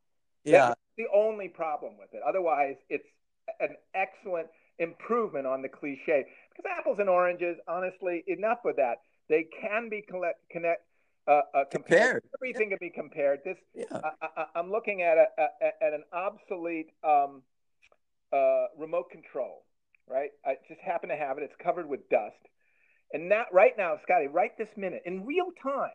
Yeah, 0.45 0.69
that's 0.69 0.81
the 0.97 1.07
only 1.15 1.49
problem 1.49 1.99
with 1.99 2.15
it. 2.15 2.21
Otherwise, 2.27 2.77
it's 2.89 3.09
an 3.61 3.77
excellent 3.95 4.49
improvement 4.79 5.47
on 5.47 5.63
the 5.63 5.69
cliche. 5.69 6.27
Because 6.51 6.71
apples 6.79 6.99
and 6.99 7.09
oranges, 7.09 7.59
honestly, 7.69 8.25
enough 8.27 8.59
with 8.65 8.77
that. 8.77 8.99
They 9.29 9.47
can 9.61 9.89
be 9.89 10.03
collect, 10.03 10.39
connect, 10.51 10.83
uh, 11.27 11.31
uh, 11.55 11.65
compared. 11.71 11.73
compared. 11.73 12.23
Everything 12.39 12.69
can 12.71 12.79
be 12.81 12.91
compared. 12.91 13.41
This, 13.45 13.57
yeah. 13.75 14.01
I, 14.23 14.47
am 14.59 14.71
looking 14.71 15.03
at 15.03 15.19
a, 15.19 15.27
a, 15.39 15.85
at 15.85 15.93
an 15.93 16.05
obsolete 16.13 16.91
um, 17.03 17.43
uh, 18.33 18.67
remote 18.79 19.11
control. 19.11 19.65
Right, 20.09 20.31
I 20.45 20.55
just 20.69 20.81
happen 20.81 21.09
to 21.09 21.17
have 21.17 21.37
it. 21.37 21.43
It's 21.43 21.57
covered 21.61 21.89
with 21.89 22.09
dust, 22.09 22.37
and 23.13 23.29
now, 23.29 23.45
right 23.53 23.73
now, 23.77 23.97
Scotty, 24.05 24.29
right 24.29 24.57
this 24.57 24.69
minute, 24.77 25.03
in 25.05 25.27
real 25.27 25.47
time, 25.61 25.91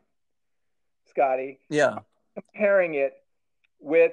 Scotty, 1.10 1.60
yeah, 1.70 2.00
comparing 2.34 2.96
it 2.96 3.14
with 3.80 4.12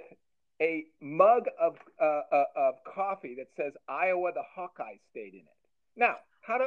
a 0.60 0.84
mug 1.00 1.44
of 1.60 1.76
uh, 2.00 2.20
uh, 2.32 2.44
of 2.56 2.74
coffee 2.84 3.36
that 3.38 3.48
says 3.56 3.72
Iowa 3.88 4.32
the 4.32 4.42
Hawkeye 4.54 4.96
State 5.10 5.34
in 5.34 5.40
it. 5.40 5.67
Now, 5.98 6.16
how 6.40 6.56
do 6.56 6.64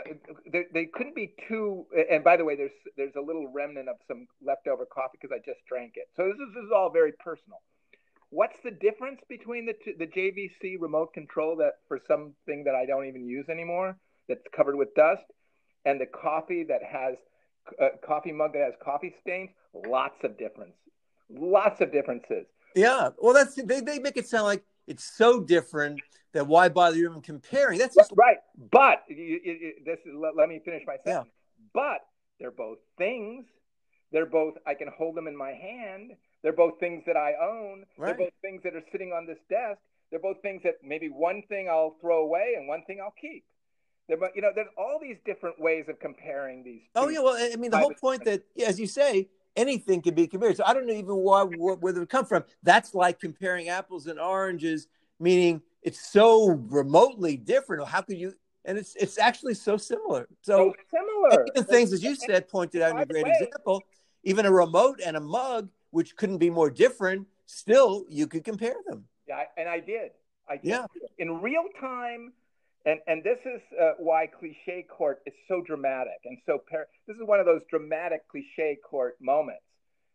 they, 0.52 0.66
they 0.72 0.86
couldn't 0.86 1.16
be 1.16 1.34
too? 1.48 1.88
And 2.10 2.24
by 2.24 2.38
the 2.38 2.46
way, 2.46 2.56
there's 2.56 2.72
there's 2.98 3.16
a 3.18 3.22
little 3.22 3.52
remnant 3.52 3.90
of 3.90 3.96
some 4.08 4.28
leftover 4.46 4.86
coffee 4.86 5.18
because 5.20 5.34
I 5.34 5.40
just 5.40 5.66
drank 5.68 5.94
it. 5.96 6.08
So 6.16 6.28
this 6.28 6.36
is, 6.36 6.54
this 6.54 6.64
is 6.66 6.72
all 6.76 6.92
very 6.92 7.14
personal. 7.14 7.62
What's 8.30 8.58
the 8.64 8.72
difference 8.72 9.22
between 9.28 9.66
the 9.66 9.74
the 9.98 10.06
JVC 10.06 10.76
remote 10.80 11.14
control 11.14 11.56
that 11.58 11.80
for 11.88 12.00
something 12.08 12.64
that 12.66 12.76
I 12.76 12.86
don't 12.86 13.08
even 13.08 13.26
use 13.26 13.48
anymore 13.50 13.98
that's 14.30 14.46
covered 14.56 14.76
with 14.76 14.94
dust, 14.94 15.24
and 15.86 16.00
the 16.00 16.06
coffee 16.06 16.64
that 16.66 16.84
has 16.84 17.16
a 17.80 17.86
uh, 17.86 17.90
coffee 18.06 18.32
mug 18.32 18.54
that 18.54 18.64
has 18.64 18.74
coffee 18.84 19.16
stains? 19.22 19.50
Lots 19.74 20.24
of 20.24 20.38
difference. 20.38 20.76
Lots 21.30 21.82
of 21.82 21.92
differences. 21.92 22.46
Yeah, 22.76 23.10
well, 23.18 23.34
that's 23.34 23.56
they, 23.56 23.82
they 23.82 24.00
make 24.00 24.18
it 24.18 24.28
sound 24.28 24.46
like 24.46 24.64
it's 24.88 25.04
so 25.04 25.42
different 25.42 26.02
that 26.34 26.48
why 26.48 26.70
bother 26.70 26.98
even 26.98 27.22
comparing? 27.22 27.80
That's 27.80 27.96
just 27.96 28.12
right. 28.16 28.38
But 28.72 29.04
you, 29.10 29.40
you, 29.44 29.74
this 29.86 30.00
is, 30.06 30.14
let, 30.16 30.36
let, 30.36 30.50
me 30.50 30.62
finish 30.64 30.84
my 30.88 30.98
sentence. 31.04 31.28
Yeah. 31.28 31.66
But 31.74 32.02
they're 32.40 32.52
both 32.52 32.80
things. 32.98 33.46
They're 34.12 34.26
both. 34.26 34.56
I 34.66 34.74
can 34.74 34.90
hold 34.98 35.16
them 35.16 35.28
in 35.28 35.36
my 35.36 35.52
hand. 35.52 36.12
They're 36.44 36.54
both 36.54 36.80
things 36.80 37.04
that 37.06 37.16
I 37.16 37.34
own. 37.42 37.86
Right. 37.98 38.18
They're 38.18 38.26
both 38.26 38.34
things 38.42 38.62
that 38.64 38.76
are 38.76 38.84
sitting 38.92 39.12
on 39.12 39.26
this 39.26 39.38
desk. 39.50 39.80
They're 40.10 40.20
both 40.20 40.42
things 40.42 40.62
that 40.64 40.76
maybe 40.84 41.08
one 41.08 41.44
thing 41.48 41.70
I'll 41.70 41.96
throw 42.02 42.24
away 42.24 42.56
and 42.58 42.68
one 42.68 42.84
thing 42.86 43.00
I'll 43.02 43.16
keep. 43.20 43.46
There, 44.10 44.18
you 44.36 44.42
know, 44.42 44.50
there's 44.54 44.68
all 44.78 45.00
these 45.02 45.16
different 45.26 45.60
ways 45.60 45.86
of 45.88 46.00
comparing 46.00 46.64
these. 46.64 46.82
Oh 46.96 47.08
yeah, 47.08 47.20
well, 47.20 47.36
I 47.36 47.56
mean, 47.56 47.72
the 47.72 47.78
whole 47.78 47.94
point 47.94 48.26
that, 48.26 48.44
as 48.66 48.80
you 48.80 48.88
say, 48.88 49.30
anything 49.56 50.02
can 50.02 50.14
be 50.14 50.28
compared. 50.28 50.58
So 50.58 50.64
I 50.66 50.74
don't 50.74 50.88
know 50.88 50.94
even 50.94 51.16
why 51.16 51.44
where 51.44 51.94
they 51.94 52.00
would 52.00 52.10
come 52.10 52.26
from. 52.26 52.44
That's 52.64 52.94
like 52.94 53.20
comparing 53.20 53.70
apples 53.70 54.08
and 54.08 54.20
oranges, 54.20 54.88
meaning 55.20 55.62
it's 55.82 56.12
so 56.12 56.50
remotely 56.70 57.38
different. 57.38 57.88
How 57.88 58.02
could 58.02 58.18
you? 58.18 58.34
And 58.66 58.78
it's 58.78 58.96
it's 58.96 59.18
actually 59.18 59.56
so 59.56 59.78
similar. 59.78 60.28
So, 60.42 60.74
so 60.92 60.98
similar. 61.00 61.46
Even 61.56 61.64
things 61.64 61.94
as 61.94 62.04
you 62.04 62.16
said 62.16 62.48
pointed 62.48 62.82
out 62.82 62.92
in 62.92 63.00
a 63.00 63.06
great 63.06 63.26
way. 63.26 63.32
example. 63.40 63.82
Even 64.24 64.46
a 64.46 64.52
remote 64.52 65.00
and 65.04 65.18
a 65.18 65.20
mug, 65.20 65.70
which 65.90 66.16
couldn't 66.16 66.38
be 66.38 66.52
more 66.52 66.70
different, 66.70 67.28
still 67.48 68.06
you 68.08 68.28
could 68.28 68.44
compare 68.44 68.76
them. 68.88 69.06
Yeah, 69.28 69.44
and 69.58 69.68
I 69.68 69.80
did. 69.80 70.12
I 70.48 70.58
did. 70.58 70.66
Yeah. 70.66 70.86
In 71.18 71.42
real 71.42 71.64
time, 71.80 72.34
and 72.86 73.00
and 73.08 73.24
this 73.24 73.40
is 73.46 73.62
uh, 73.80 73.92
why 73.98 74.28
cliche 74.28 74.86
court 74.90 75.22
is 75.26 75.34
so 75.48 75.62
dramatic 75.62 76.20
and 76.26 76.38
so 76.46 76.60
par- 76.70 76.88
this 77.08 77.16
is 77.16 77.24
one 77.26 77.40
of 77.40 77.46
those 77.46 77.62
dramatic 77.70 78.28
cliche 78.30 78.78
court 78.84 79.18
moments 79.22 79.64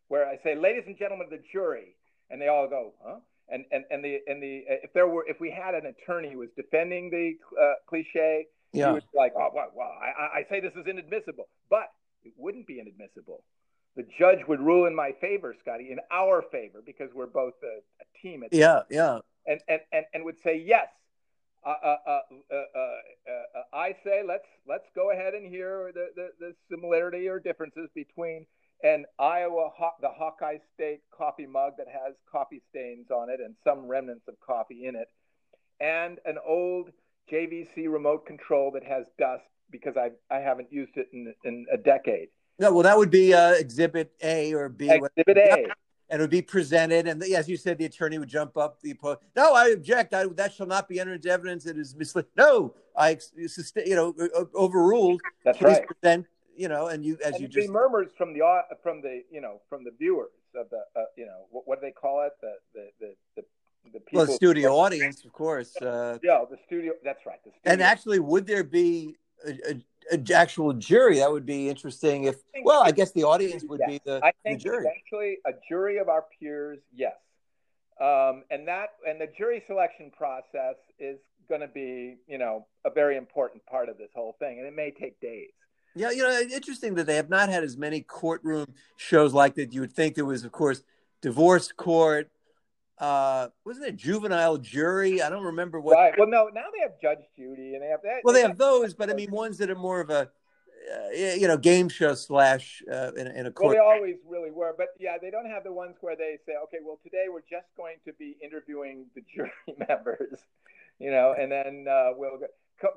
where 0.09 0.27
I 0.27 0.39
say, 0.43 0.55
ladies 0.55 0.85
and 0.87 0.97
gentlemen 0.97 1.27
of 1.27 1.31
the 1.31 1.43
jury, 1.53 1.97
and 2.31 2.41
they 2.41 2.49
all 2.49 2.69
go, 2.69 2.93
huh? 3.05 3.17
And 3.49 3.65
and 3.71 3.85
and 3.91 4.05
the 4.05 4.19
and 4.27 4.43
the 4.43 4.65
if 4.69 4.93
there 4.93 5.07
were 5.07 5.25
if 5.29 5.39
we 5.39 5.51
had 5.51 5.75
an 5.75 5.87
attorney 5.87 6.33
who 6.33 6.39
was 6.39 6.49
defending 6.57 7.11
the 7.11 7.35
uh, 7.61 7.75
cliche, 7.87 8.47
yeah. 8.73 8.89
he 8.89 8.93
would 8.95 9.05
be 9.13 9.19
like, 9.19 9.35
oh 9.37 9.51
well, 9.55 9.71
well 9.73 9.93
I, 10.03 10.41
I 10.41 10.47
say 10.51 10.59
this 10.59 10.73
is 10.75 10.87
inadmissible, 10.89 11.47
but 11.71 11.93
it 12.25 12.33
wouldn't 12.37 12.67
be 12.67 12.81
inadmissible. 12.81 13.45
The 13.95 14.05
judge 14.19 14.41
would 14.49 14.61
rule 14.61 14.87
in 14.87 14.95
my 14.95 15.13
favor, 15.21 15.55
Scotty, 15.63 15.93
in 15.93 16.01
our 16.11 16.43
favor, 16.51 16.83
because 16.85 17.09
we're 17.15 17.29
both 17.29 17.55
a, 17.63 17.79
a 18.03 18.21
team. 18.21 18.43
At 18.43 18.53
yeah, 18.53 18.81
yeah. 18.91 19.21
And, 19.47 19.61
and 19.69 19.81
and 19.93 20.07
and 20.13 20.25
would 20.25 20.37
say 20.43 20.61
yes, 20.67 20.89
uh 21.67 21.71
uh, 21.85 21.99
uh, 22.07 22.55
uh, 22.55 22.57
uh, 22.79 23.63
I 23.73 23.95
say 24.05 24.23
let's 24.27 24.47
let's 24.69 24.87
go 24.95 25.11
ahead 25.11 25.35
and 25.35 25.47
hear 25.47 25.91
the, 25.93 26.09
the, 26.15 26.29
the 26.39 26.55
similarity 26.71 27.29
or 27.29 27.41
differences 27.41 27.89
between 27.95 28.47
an 28.85 29.05
Iowa 29.19 29.71
the 30.01 30.09
Hawkeye 30.09 30.59
State 30.75 31.01
coffee 31.17 31.47
mug 31.47 31.73
that 31.79 31.89
has 31.89 32.15
coffee 32.31 32.63
stains 32.71 33.11
on 33.11 33.31
it 33.31 33.41
and 33.41 33.55
some 33.65 33.87
remnants 33.87 34.29
of 34.29 34.35
coffee 34.47 34.87
in 34.87 34.95
it, 34.95 35.09
and 35.81 36.19
an 36.25 36.39
old 36.47 36.91
JVC 37.33 37.91
remote 37.91 38.27
control 38.27 38.71
that 38.73 38.85
has 38.85 39.05
dust 39.19 39.45
because 39.71 39.97
I 39.97 40.11
I 40.31 40.39
haven't 40.39 40.73
used 40.73 40.97
it 40.97 41.09
in 41.13 41.35
in 41.45 41.67
a 41.73 41.77
decade. 41.77 42.29
No, 42.59 42.73
well, 42.73 42.85
that 42.85 42.97
would 42.97 43.11
be 43.11 43.35
uh, 43.35 43.53
Exhibit 43.53 44.13
A 44.23 44.55
or 44.55 44.69
B. 44.69 44.89
Exhibit 44.89 45.37
A. 45.37 45.67
And 46.09 46.21
it 46.21 46.23
would 46.23 46.31
be 46.31 46.43
presented, 46.43 47.09
and 47.09 47.21
the, 47.21 47.35
as 47.35 47.49
you 47.49 47.57
said, 47.57 47.79
the 47.79 47.85
attorney 47.85 48.17
would 48.19 48.29
jump 48.29 48.57
up. 48.57 48.81
The 48.81 48.97
no, 49.35 49.55
I 49.55 49.71
object. 49.71 50.15
I, 50.15 50.27
that 50.35 50.55
shall 50.55 50.69
not 50.69 50.89
be 50.89 51.01
entered 51.01 51.15
into 51.15 51.31
evidence. 51.31 51.67
It 51.67 51.77
is 51.77 51.97
misleading. 51.97 52.31
No, 52.37 52.75
I, 52.97 53.19
you 53.37 53.97
know, 53.97 54.15
overruled. 54.55 55.21
That's 55.45 55.59
Please 55.59 55.79
right. 55.79 55.87
Present, 55.87 56.27
you 56.57 56.69
know, 56.69 56.87
and 56.87 57.05
you 57.05 57.19
as 57.25 57.35
and 57.35 57.43
you 57.43 57.49
just 57.49 57.69
murmurs 57.71 58.11
from 58.17 58.33
the 58.33 58.41
from 58.85 59.03
the 59.03 59.23
you 59.33 59.41
know 59.41 59.61
from 59.69 59.83
the 59.83 59.91
viewers 59.99 60.31
of 60.55 60.71
the 60.71 60.79
uh, 60.95 61.05
you 61.17 61.27
know 61.27 61.47
what, 61.51 61.67
what, 61.67 61.81
do 61.81 61.87
they 61.87 61.93
call 61.93 62.23
it 62.23 62.33
the 62.41 62.55
the 62.75 62.89
the, 63.01 63.15
the 63.37 63.43
the 63.93 64.01
people 64.01 64.19
well, 64.19 64.27
the 64.27 64.33
studio 64.33 64.77
audience, 64.77 65.25
of 65.25 65.33
course. 65.33 65.77
Uh, 65.77 66.19
yeah, 66.23 66.45
the 66.49 66.59
studio. 66.67 66.93
That's 67.05 67.25
right. 67.27 67.39
The 67.45 67.71
and 67.71 67.83
actually, 67.83 68.19
would 68.19 68.47
there 68.47 68.65
be 68.65 69.17
a, 69.47 69.51
a, 69.51 69.85
actual 70.35 70.73
jury? 70.73 71.19
That 71.19 71.31
would 71.31 71.47
be 71.47 71.69
interesting. 71.69 72.25
If 72.25 72.37
well, 72.63 72.83
I 72.83 72.91
guess 72.91 73.13
the 73.13 73.25
audience 73.25 73.65
would 73.65 73.81
yes. 73.81 73.91
be 73.91 74.01
the, 74.05 74.21
I 74.23 74.33
think 74.43 74.59
the 74.59 74.65
jury. 74.65 74.87
Actually, 74.87 75.39
a 75.47 75.53
jury 75.69 75.99
of 75.99 76.09
our 76.09 76.25
peers, 76.39 76.79
yes. 76.95 77.15
Um, 78.01 78.45
and 78.51 78.69
that 78.69 78.91
and 79.09 79.21
the 79.21 79.29
jury 79.39 79.63
selection 79.67 80.11
process 80.17 80.77
is 80.99 81.19
going 81.49 81.61
to 81.61 81.69
be, 81.69 82.17
you 82.27 82.39
know, 82.39 82.67
a 82.85 82.91
very 82.91 83.17
important 83.17 83.65
part 83.67 83.89
of 83.89 83.99
this 83.99 84.11
whole 84.15 84.37
thing, 84.39 84.59
and 84.59 84.67
it 84.67 84.75
may 84.75 84.91
take 84.91 85.21
days. 85.21 85.51
Yeah, 85.95 86.11
you 86.11 86.23
know, 86.23 86.41
interesting 86.53 86.95
that 86.97 87.07
they 87.07 87.17
have 87.17 87.31
not 87.31 87.49
had 87.49 87.65
as 87.65 87.79
many 87.79 88.03
courtroom 88.03 88.67
shows 88.97 89.33
like 89.33 89.55
that. 89.55 89.73
You 89.73 89.81
would 89.81 89.93
think 89.93 90.15
there 90.15 90.27
was, 90.27 90.45
of 90.45 90.53
course, 90.53 90.83
divorce 91.23 91.73
court. 91.73 92.29
Uh, 92.99 93.49
wasn't 93.65 93.87
it 93.87 93.97
juvenile 93.97 94.57
jury? 94.57 95.21
I 95.21 95.29
don't 95.29 95.45
remember 95.45 95.81
what. 95.81 95.95
Right. 95.95 96.15
Well, 96.17 96.29
no. 96.29 96.49
Now 96.53 96.65
they 96.73 96.81
have 96.81 97.01
Judge 97.01 97.25
Judy, 97.37 97.75
and 97.75 97.83
they 97.83 97.89
have 97.89 98.01
that. 98.03 98.21
Well, 98.25 98.33
they, 98.33 98.43
they 98.43 98.49
have 98.49 98.59
those, 98.59 98.95
but 98.95 99.11
I 99.11 99.15
mean, 99.15 99.31
ones 99.31 99.59
that 99.59 99.69
are 99.69 99.75
more 99.75 100.01
of 100.01 100.09
a, 100.09 100.31
uh, 100.95 101.11
you 101.13 101.47
know, 101.47 101.59
game 101.59 101.89
show 101.89 102.15
slash 102.15 102.83
uh, 102.91 103.13
in, 103.13 103.27
in, 103.27 103.47
a 103.47 103.51
court. 103.51 103.75
Well, 103.77 103.91
they 103.91 103.97
always 103.97 104.17
really 104.27 104.51
were, 104.51 104.75
but 104.77 104.89
yeah, 104.99 105.19
they 105.21 105.31
don't 105.31 105.47
have 105.47 105.65
the 105.65 105.73
ones 105.73 105.97
where 106.01 106.17
they 106.17 106.39
say, 106.47 106.53
okay, 106.65 106.79
well, 106.83 106.99
today 107.03 107.27
we're 107.31 107.41
just 107.41 107.67
going 107.77 107.97
to 108.07 108.13
be 108.15 108.37
interviewing 108.43 109.07
the 109.15 109.23
jury 109.35 109.51
members, 109.89 110.39
you 110.99 111.11
know, 111.11 111.35
and 111.39 111.53
then 111.53 111.87
uh, 111.91 112.11
we'll 112.17 112.39
go. 112.39 112.47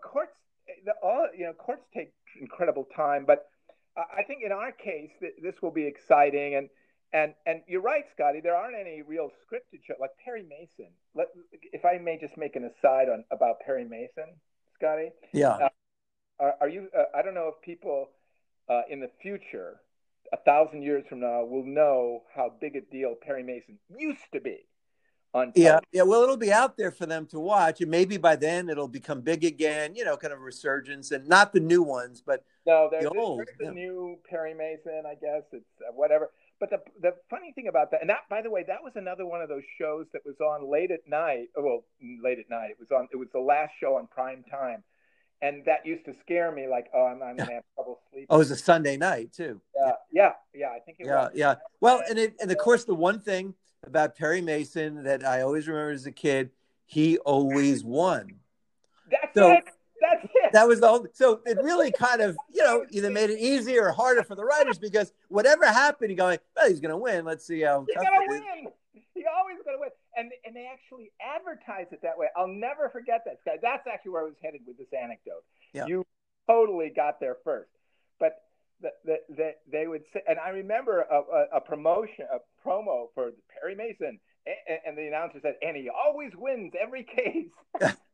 Courts, 0.01 0.37
the, 0.85 0.93
all 1.01 1.27
you 1.37 1.45
know, 1.45 1.53
courts 1.53 1.85
take 1.93 2.13
incredible 2.39 2.87
time. 2.95 3.25
But 3.25 3.49
I 3.97 4.23
think 4.23 4.43
in 4.43 4.51
our 4.51 4.71
case, 4.71 5.11
this 5.41 5.61
will 5.61 5.71
be 5.71 5.85
exciting. 5.85 6.55
And 6.55 6.69
and 7.13 7.33
and 7.45 7.61
you're 7.67 7.81
right, 7.81 8.03
Scotty. 8.13 8.39
There 8.41 8.55
aren't 8.55 8.75
any 8.75 9.01
real 9.01 9.29
scripted 9.29 9.83
shows 9.85 9.97
like 9.99 10.11
Perry 10.23 10.43
Mason. 10.43 10.91
Let, 11.15 11.27
if 11.73 11.85
I 11.85 11.97
may 11.97 12.17
just 12.19 12.37
make 12.37 12.55
an 12.55 12.65
aside 12.65 13.09
on 13.09 13.23
about 13.31 13.59
Perry 13.65 13.85
Mason, 13.85 14.35
Scotty. 14.75 15.09
Yeah. 15.33 15.49
Uh, 15.49 15.69
are, 16.39 16.53
are, 16.61 16.69
you? 16.69 16.87
Uh, 16.97 17.05
I 17.15 17.21
don't 17.21 17.33
know 17.33 17.51
if 17.55 17.61
people 17.63 18.09
uh, 18.69 18.81
in 18.89 18.99
the 18.99 19.09
future, 19.21 19.81
a 20.31 20.37
thousand 20.37 20.83
years 20.83 21.05
from 21.09 21.21
now, 21.21 21.43
will 21.43 21.65
know 21.65 22.23
how 22.35 22.53
big 22.61 22.75
a 22.75 22.81
deal 22.81 23.15
Perry 23.19 23.43
Mason 23.43 23.79
used 23.89 24.31
to 24.33 24.39
be 24.39 24.65
on 25.33 25.51
yeah 25.55 25.79
yeah 25.91 26.01
well 26.01 26.23
it'll 26.23 26.37
be 26.37 26.51
out 26.51 26.75
there 26.75 26.91
for 26.91 27.05
them 27.05 27.25
to 27.25 27.39
watch 27.39 27.81
and 27.81 27.91
maybe 27.91 28.17
by 28.17 28.35
then 28.35 28.67
it'll 28.67 28.87
become 28.87 29.21
big 29.21 29.43
again 29.43 29.93
you 29.95 30.03
know 30.03 30.17
kind 30.17 30.33
of 30.33 30.41
resurgence 30.41 31.11
and 31.11 31.27
not 31.27 31.53
the 31.53 31.59
new 31.59 31.83
ones 31.83 32.23
but 32.25 32.43
no 32.65 32.89
the 32.91 33.07
old 33.09 33.39
there's 33.39 33.57
the 33.59 33.65
yeah. 33.65 33.71
new 33.71 34.17
perry 34.27 34.53
mason 34.53 35.03
i 35.05 35.13
guess 35.13 35.43
it's 35.51 35.65
uh, 35.87 35.91
whatever 35.93 36.31
but 36.59 36.69
the 36.69 36.79
the 37.01 37.13
funny 37.29 37.51
thing 37.53 37.67
about 37.67 37.91
that 37.91 38.01
and 38.01 38.09
that 38.09 38.27
by 38.29 38.41
the 38.41 38.49
way 38.49 38.63
that 38.67 38.83
was 38.83 38.93
another 38.95 39.25
one 39.25 39.41
of 39.41 39.49
those 39.49 39.63
shows 39.79 40.05
that 40.13 40.21
was 40.25 40.35
on 40.39 40.69
late 40.69 40.91
at 40.91 41.07
night 41.07 41.47
oh, 41.57 41.63
well 41.63 41.83
late 42.23 42.39
at 42.39 42.49
night 42.49 42.69
it 42.71 42.77
was 42.79 42.89
on 42.91 43.07
it 43.11 43.17
was 43.17 43.27
the 43.33 43.39
last 43.39 43.71
show 43.79 43.95
on 43.95 44.07
prime 44.07 44.43
time 44.49 44.83
and 45.41 45.63
that 45.65 45.85
used 45.85 46.03
to 46.05 46.13
scare 46.21 46.51
me 46.51 46.67
like 46.67 46.87
oh 46.93 47.05
i'm, 47.05 47.21
I'm 47.23 47.37
gonna 47.37 47.53
have 47.53 47.63
trouble 47.75 47.99
sleeping 48.11 48.27
oh 48.29 48.35
it 48.35 48.39
was 48.39 48.51
a 48.51 48.57
sunday 48.57 48.97
night 48.97 49.31
too 49.33 49.61
yeah 49.75 49.91
yeah 50.11 50.31
yeah 50.53 50.67
i 50.67 50.79
think 50.79 50.97
it 50.99 51.05
yeah 51.07 51.23
was. 51.23 51.31
yeah 51.33 51.55
well 51.81 52.01
and 52.09 52.19
it, 52.19 52.35
and 52.41 52.51
of 52.51 52.57
course 52.57 52.83
the 52.83 52.95
one 52.95 53.19
thing 53.19 53.53
about 53.85 54.15
Perry 54.15 54.41
Mason 54.41 55.03
that 55.03 55.25
I 55.25 55.41
always 55.41 55.67
remember 55.67 55.91
as 55.91 56.05
a 56.05 56.11
kid. 56.11 56.51
He 56.85 57.17
always 57.19 57.83
won. 57.83 58.35
That's 59.11 59.33
so, 59.35 59.51
it. 59.51 59.63
That's 60.01 60.25
it. 60.25 60.29
That 60.53 60.67
was 60.67 60.79
the 60.79 60.87
whole, 60.87 61.05
so 61.13 61.41
it 61.45 61.57
really 61.61 61.91
kind 61.91 62.21
of 62.21 62.37
you 62.53 62.63
know 62.63 62.85
either 62.91 63.09
made 63.09 63.29
it 63.29 63.39
easier 63.39 63.87
or 63.87 63.91
harder 63.91 64.23
for 64.23 64.35
the 64.35 64.43
writers 64.43 64.77
because 64.77 65.13
whatever 65.27 65.65
happened, 65.65 66.11
you 66.11 66.17
go 66.17 66.25
like, 66.25 66.41
well, 66.55 66.69
he's 66.69 66.79
going 66.79 66.91
to 66.91 66.97
win. 66.97 67.25
Let's 67.25 67.45
see 67.45 67.61
how 67.61 67.85
he's 67.87 67.95
gonna 67.95 68.09
win. 68.27 68.43
Is. 68.65 69.03
He 69.13 69.25
always 69.37 69.57
going 69.65 69.77
to 69.77 69.81
win, 69.81 69.89
and 70.17 70.31
and 70.45 70.55
they 70.55 70.69
actually 70.71 71.11
advertise 71.21 71.87
it 71.91 72.01
that 72.03 72.17
way. 72.17 72.27
I'll 72.35 72.47
never 72.47 72.89
forget 72.89 73.23
that, 73.25 73.39
guy. 73.45 73.57
That's 73.61 73.85
actually 73.87 74.11
where 74.11 74.21
I 74.21 74.25
was 74.25 74.35
headed 74.41 74.61
with 74.65 74.77
this 74.77 74.87
anecdote. 74.93 75.43
Yeah. 75.73 75.85
You 75.85 76.05
totally 76.47 76.91
got 76.95 77.19
there 77.19 77.37
first, 77.43 77.69
but 78.19 78.43
that, 78.81 79.23
that, 79.37 79.55
they 79.71 79.87
would 79.87 80.03
say, 80.13 80.21
and 80.27 80.39
I 80.39 80.49
remember 80.49 81.01
a, 81.01 81.15
a, 81.15 81.57
a, 81.57 81.61
promotion, 81.61 82.25
a 82.31 82.39
promo 82.67 83.07
for 83.13 83.31
Perry 83.53 83.75
Mason, 83.75 84.19
and, 84.45 84.79
and, 84.85 84.97
the 84.97 85.07
announcer 85.07 85.39
said, 85.41 85.55
and 85.61 85.75
he 85.75 85.89
always 85.89 86.31
wins 86.35 86.73
every 86.79 87.03
case. 87.15 87.51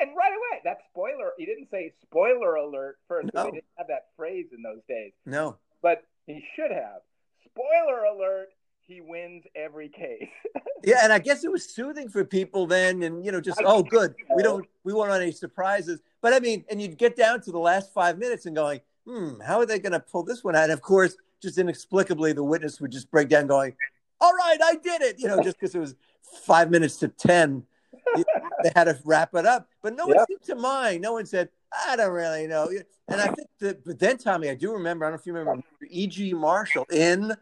and, 0.00 0.10
right 0.16 0.32
away, 0.32 0.60
that 0.64 0.78
spoiler, 0.90 1.32
he 1.38 1.46
didn't 1.46 1.68
say 1.70 1.92
spoiler 2.02 2.56
alert 2.56 2.98
first. 3.08 3.28
No. 3.34 3.44
They 3.44 3.50
didn't 3.52 3.64
have 3.76 3.88
that 3.88 4.08
phrase 4.16 4.46
in 4.54 4.62
those 4.62 4.80
days. 4.88 5.12
No. 5.26 5.56
But 5.82 6.04
he 6.26 6.44
should 6.54 6.70
have. 6.70 7.00
Spoiler 7.44 8.04
alert, 8.04 8.48
he 8.80 9.00
wins 9.00 9.44
every 9.54 9.88
case. 9.88 10.28
yeah, 10.84 11.00
and 11.02 11.12
I 11.12 11.18
guess 11.18 11.44
it 11.44 11.50
was 11.50 11.64
soothing 11.64 12.08
for 12.08 12.24
people 12.24 12.66
then, 12.66 13.02
and 13.02 13.24
you 13.24 13.32
know, 13.32 13.40
just 13.40 13.60
oh, 13.64 13.82
good, 13.82 14.14
we 14.34 14.42
don't, 14.42 14.66
we 14.84 14.92
won't 14.92 15.10
have 15.10 15.20
any 15.20 15.32
surprises. 15.32 16.00
But 16.20 16.32
I 16.32 16.40
mean, 16.40 16.64
and 16.70 16.80
you'd 16.80 16.98
get 16.98 17.16
down 17.16 17.40
to 17.42 17.52
the 17.52 17.58
last 17.58 17.92
five 17.92 18.18
minutes 18.18 18.46
and 18.46 18.54
going, 18.54 18.80
hmm, 19.06 19.40
how 19.40 19.58
are 19.58 19.66
they 19.66 19.78
going 19.78 19.92
to 19.92 20.00
pull 20.00 20.22
this 20.22 20.44
one 20.44 20.54
out? 20.54 20.64
And 20.64 20.72
of 20.72 20.82
course, 20.82 21.16
just 21.40 21.58
inexplicably, 21.58 22.32
the 22.32 22.44
witness 22.44 22.80
would 22.80 22.92
just 22.92 23.10
break 23.10 23.28
down, 23.28 23.46
going, 23.46 23.74
"All 24.20 24.32
right, 24.34 24.58
I 24.62 24.76
did 24.76 25.02
it," 25.02 25.18
you 25.18 25.28
know, 25.28 25.42
just 25.42 25.58
because 25.58 25.74
it 25.74 25.78
was 25.78 25.94
five 26.44 26.70
minutes 26.70 26.96
to 26.98 27.08
ten. 27.08 27.64
They 28.62 28.70
had 28.74 28.84
to 28.84 28.98
wrap 29.04 29.34
it 29.34 29.46
up, 29.46 29.68
but 29.82 29.94
no 29.94 30.06
one 30.06 30.24
seemed 30.26 30.42
to 30.42 30.54
mind. 30.54 31.02
No 31.02 31.12
one 31.12 31.26
said, 31.26 31.48
"I 31.88 31.96
don't 31.96 32.12
really 32.12 32.46
know." 32.46 32.68
And 33.08 33.20
I 33.20 33.26
think 33.26 33.48
that, 33.60 33.84
but 33.84 33.98
then 33.98 34.18
Tommy, 34.18 34.48
I 34.48 34.54
do 34.54 34.72
remember. 34.72 35.04
I 35.04 35.08
don't 35.08 35.16
know 35.16 35.20
if 35.20 35.26
you 35.26 35.32
remember 35.32 35.62
E.G. 35.88 36.32
Marshall 36.34 36.86
in 36.90 37.34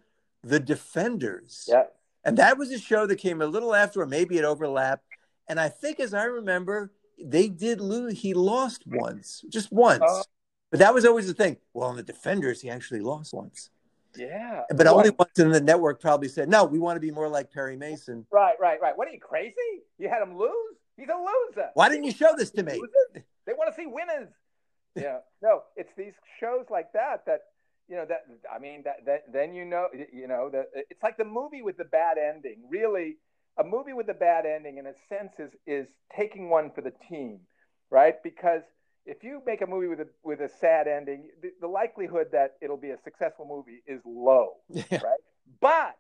The 0.43 0.61
Defenders. 0.61 1.67
Yeah. 1.69 1.85
And 2.25 2.37
that 2.39 2.59
was 2.59 2.71
a 2.73 2.79
show 2.79 3.07
that 3.07 3.17
came 3.17 3.41
a 3.41 3.47
little 3.47 3.75
after, 3.75 4.03
or 4.03 4.07
maybe 4.07 4.39
it 4.39 4.45
overlapped. 4.45 5.05
And 5.49 5.59
I 5.59 5.69
think, 5.69 6.01
as 6.01 6.13
I 6.15 6.25
remember, 6.25 6.93
they 7.23 7.49
did 7.49 7.81
lose. 7.81 8.21
He 8.21 8.35
lost 8.35 8.83
once, 8.87 9.45
just 9.49 9.73
once. 9.73 10.03
Uh, 10.07 10.23
but 10.71 10.81
that 10.81 10.93
was 10.93 11.05
always 11.05 11.27
the 11.27 11.35
thing. 11.35 11.57
Well, 11.73 11.91
in 11.91 11.97
the 11.97 12.03
defenders, 12.03 12.61
he 12.61 12.71
actually 12.71 13.01
lost 13.01 13.33
once. 13.33 13.71
Yeah. 14.19 14.63
But 14.69 14.87
well, 14.87 14.97
only 14.99 15.11
once 15.11 15.39
in 15.39 15.51
the 15.51 15.61
network 15.61 16.01
probably 16.01 16.29
said, 16.29 16.49
no, 16.49 16.65
we 16.65 16.79
want 16.79 16.97
to 16.97 17.01
be 17.01 17.11
more 17.11 17.29
like 17.29 17.53
Perry 17.53 17.77
Mason. 17.77 18.27
Right, 18.31 18.57
right, 18.61 18.81
right. 18.81 18.97
What 18.97 19.09
are 19.09 19.13
you, 19.13 19.21
crazy? 19.21 19.55
You 19.99 20.09
had 20.09 20.23
him 20.23 20.37
lose? 20.37 20.53
He's 20.97 21.09
a 21.09 21.17
loser. 21.17 21.69
Why 21.75 21.89
didn't 21.89 22.05
you 22.05 22.13
show 22.13 22.35
this 22.37 22.51
to 22.53 22.63
me? 22.63 22.81
They 23.47 23.53
want 23.53 23.75
to 23.75 23.81
see 23.81 23.87
winners. 23.87 24.29
Yeah. 24.97 25.19
No, 25.43 25.63
it's 25.77 25.93
these 25.97 26.15
shows 26.41 26.65
like 26.71 26.93
that 26.93 27.25
that, 27.27 27.41
you 27.89 27.95
know, 27.95 28.05
that, 28.09 28.23
I 28.53 28.59
mean, 28.59 28.83
that, 28.85 29.07
that 29.07 29.33
then 29.33 29.55
you 29.55 29.65
know, 29.65 29.87
you 30.13 30.27
know, 30.27 30.49
that 30.51 30.71
it's 30.75 31.01
like 31.05 31.17
the 31.17 31.25
movie 31.25 31.63
with 31.63 31.77
the 31.77 31.85
bad 31.85 32.17
ending. 32.19 32.65
Really, 32.69 33.19
a 33.57 33.63
movie 33.63 33.93
with 33.93 34.09
a 34.09 34.15
bad 34.15 34.45
ending, 34.45 34.79
in 34.79 34.87
a 34.87 34.95
sense, 35.09 35.31
is, 35.39 35.53
is 35.69 35.87
taking 36.17 36.51
one 36.51 36.73
for 36.75 36.81
the 36.81 36.93
team, 37.09 37.41
right? 37.91 38.21
Because– 38.25 38.63
if 39.09 39.25
you 39.25 39.41
make 39.47 39.63
a 39.63 39.67
movie 39.67 39.89
with 39.89 40.01
a 40.01 40.09
with 40.23 40.41
a 40.41 40.51
sad 40.61 40.87
ending, 40.87 41.31
the, 41.43 41.51
the 41.61 41.67
likelihood 41.67 42.29
that 42.33 42.57
it'll 42.61 42.77
be 42.77 42.91
a 42.91 42.99
successful 43.03 43.47
movie 43.49 43.83
is 43.87 44.03
low, 44.05 44.57
yeah. 44.69 44.83
right? 44.91 45.21
But 45.61 45.97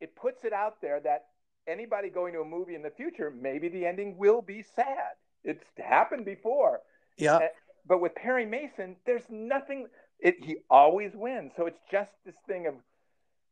it 0.00 0.14
puts 0.14 0.44
it 0.44 0.52
out 0.52 0.80
there 0.80 1.00
that 1.00 1.26
anybody 1.66 2.08
going 2.08 2.32
to 2.34 2.40
a 2.40 2.44
movie 2.44 2.76
in 2.76 2.82
the 2.82 2.90
future, 2.90 3.30
maybe 3.30 3.68
the 3.68 3.84
ending 3.84 4.16
will 4.16 4.40
be 4.40 4.62
sad. 4.62 5.18
It's 5.42 5.64
happened 5.76 6.24
before. 6.24 6.80
Yeah. 7.16 7.48
but 7.86 8.00
with 8.00 8.14
Perry 8.14 8.46
Mason, 8.46 8.96
there's 9.04 9.24
nothing. 9.28 9.88
It, 10.20 10.36
he 10.40 10.58
always 10.70 11.12
wins. 11.14 11.52
So 11.56 11.66
it's 11.66 11.80
just 11.90 12.12
this 12.24 12.34
thing 12.46 12.68
of, 12.68 12.74